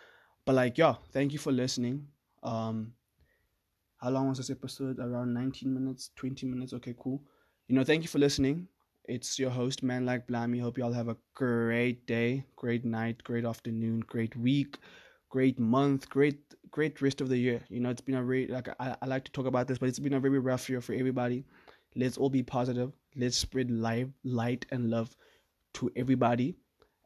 But 0.46 0.54
like, 0.54 0.78
yeah, 0.78 0.94
thank 1.12 1.34
you 1.34 1.38
for 1.38 1.52
listening. 1.52 2.08
Um, 2.42 2.94
how 3.98 4.08
long 4.08 4.30
was 4.30 4.38
this 4.38 4.48
episode? 4.48 4.98
Around 4.98 5.34
19 5.34 5.72
minutes, 5.72 6.12
20 6.16 6.46
minutes. 6.46 6.72
Okay, 6.72 6.94
cool. 6.98 7.22
You 7.68 7.74
know, 7.74 7.84
thank 7.84 8.02
you 8.02 8.08
for 8.08 8.18
listening. 8.18 8.68
It's 9.10 9.40
your 9.40 9.50
host, 9.50 9.82
Man 9.82 10.06
Like 10.06 10.28
Blammy. 10.28 10.60
Hope 10.60 10.78
you 10.78 10.84
all 10.84 10.92
have 10.92 11.08
a 11.08 11.16
great 11.34 12.06
day, 12.06 12.44
great 12.54 12.84
night, 12.84 13.24
great 13.24 13.44
afternoon, 13.44 14.04
great 14.06 14.36
week, 14.36 14.78
great 15.30 15.58
month, 15.58 16.08
great 16.08 16.38
great 16.70 17.02
rest 17.02 17.20
of 17.20 17.28
the 17.28 17.36
year. 17.36 17.60
You 17.68 17.80
know, 17.80 17.90
it's 17.90 18.00
been 18.00 18.14
a 18.14 18.22
very 18.22 18.46
like 18.46 18.68
I, 18.78 18.94
I 19.02 19.06
like 19.06 19.24
to 19.24 19.32
talk 19.32 19.46
about 19.46 19.66
this, 19.66 19.78
but 19.78 19.88
it's 19.88 19.98
been 19.98 20.14
a 20.14 20.20
very 20.20 20.38
rough 20.38 20.70
year 20.70 20.80
for 20.80 20.92
everybody. 20.94 21.44
Let's 21.96 22.18
all 22.18 22.30
be 22.30 22.44
positive. 22.44 22.92
Let's 23.16 23.36
spread 23.36 23.68
light, 23.68 24.10
light 24.22 24.64
and 24.70 24.90
love 24.90 25.16
to 25.74 25.90
everybody. 25.96 26.54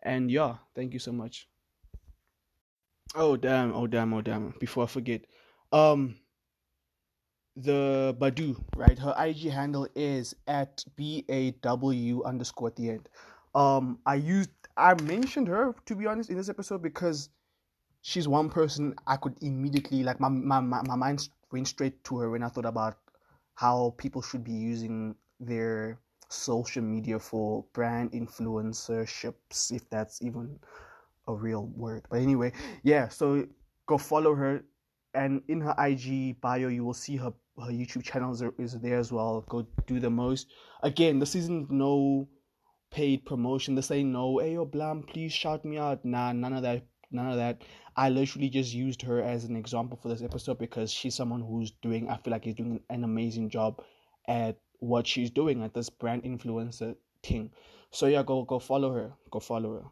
And 0.03 0.31
yeah, 0.31 0.57
thank 0.75 0.93
you 0.93 0.99
so 0.99 1.11
much. 1.11 1.49
Oh 3.15 3.39
damn, 3.39 3.73
oh 3.73 3.87
damn, 3.87 4.13
oh 4.13 4.21
damn. 4.21 4.53
Before 4.61 4.85
I 4.85 4.89
forget. 4.89 5.23
Um 5.73 6.17
the 7.57 8.17
Badu, 8.19 8.61
right? 8.77 8.99
Her 8.99 9.15
IG 9.19 9.51
handle 9.51 9.87
is 9.95 10.35
at 10.47 10.85
B 10.97 11.25
A 11.29 11.53
W 11.63 12.23
underscore 12.25 12.69
at 12.69 12.77
the 12.77 12.91
end. 12.91 13.09
Um 13.55 13.99
I 14.07 14.17
used 14.17 14.51
I 14.77 15.01
mentioned 15.03 15.49
her 15.49 15.75
to 15.87 15.95
be 15.95 16.07
honest 16.07 16.31
in 16.31 16.37
this 16.37 16.49
episode 16.49 16.83
because 16.83 17.29
she's 18.03 18.27
one 18.27 18.51
person 18.51 18.95
I 19.07 19.17
could 19.17 19.37
immediately 19.41 20.03
like 20.03 20.21
my 20.21 20.29
my, 20.29 20.61
my, 20.61 20.97
mind 20.97 21.29
went 21.53 21.69
straight 21.69 22.03
to 22.05 22.19
her 22.19 22.31
when 22.31 22.43
I 22.43 22.49
thought 22.49 22.67
about 22.67 22.97
how 23.55 23.95
people 23.99 24.21
should 24.21 24.43
be 24.43 24.53
using 24.53 25.15
their 25.39 25.99
social 26.29 26.83
media 26.83 27.19
for 27.19 27.65
brand 27.73 28.13
influencerships, 28.13 29.73
if 29.73 29.89
that's 29.91 30.21
even 30.23 30.59
a 31.29 31.35
real 31.35 31.67
word. 31.77 32.03
But 32.11 32.21
anyway, 32.21 32.53
yeah, 32.83 33.09
so 33.09 33.47
go 33.87 33.99
follow 33.99 34.35
her. 34.35 34.65
And 35.15 35.43
in 35.47 35.61
her 35.61 35.75
IG 35.79 36.41
bio, 36.41 36.67
you 36.67 36.85
will 36.85 36.95
see 36.95 37.17
her 37.17 37.33
her 37.59 37.71
YouTube 37.71 38.03
channel 38.03 38.33
is, 38.33 38.43
is 38.59 38.81
there 38.81 38.99
as 38.99 39.13
well. 39.13 39.45
Go 39.49 39.67
do 39.87 40.01
the 40.01 40.11
most. 40.11 40.49
Again, 40.83 41.19
this 41.19 41.35
isn't 41.35 41.71
no 41.71 42.29
paid 42.91 43.25
promotion. 43.25 43.75
This 43.75 43.91
ain't 43.91 44.11
no, 44.11 44.39
hey 44.39 44.55
yo, 44.55 44.65
Blam, 44.65 45.03
please 45.03 45.33
shout 45.33 45.65
me 45.65 45.79
out. 45.79 46.05
Nah, 46.05 46.33
none 46.33 46.53
of 46.53 46.63
that. 46.63 46.87
None 47.11 47.31
of 47.31 47.37
that. 47.37 47.63
I 47.97 48.09
literally 48.09 48.49
just 48.49 48.75
used 48.75 49.03
her 49.03 49.23
as 49.23 49.45
an 49.45 49.55
example 49.55 49.99
for 50.03 50.09
this 50.09 50.23
episode 50.23 50.59
because 50.59 50.91
she's 50.91 51.15
someone 51.15 51.41
who's 51.41 51.71
doing, 51.83 52.09
I 52.09 52.17
feel 52.17 52.33
like, 52.33 52.45
he's 52.45 52.57
doing 52.57 52.81
an 52.91 53.05
amazing 53.05 53.51
job 53.51 53.81
at 54.27 54.57
what 54.81 55.07
she's 55.07 55.31
doing 55.31 55.63
at 55.63 55.75
this 55.75 55.91
brand 55.91 56.25
influencer 56.25 56.97
thing. 57.23 57.51
So 57.91 58.07
yeah, 58.07 58.25
go 58.25 58.43
go 58.43 58.59
follow 58.59 58.93
her. 58.93 59.13
Go 59.31 59.39
follow 59.39 59.75
her. 59.75 59.85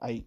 I 0.00 0.24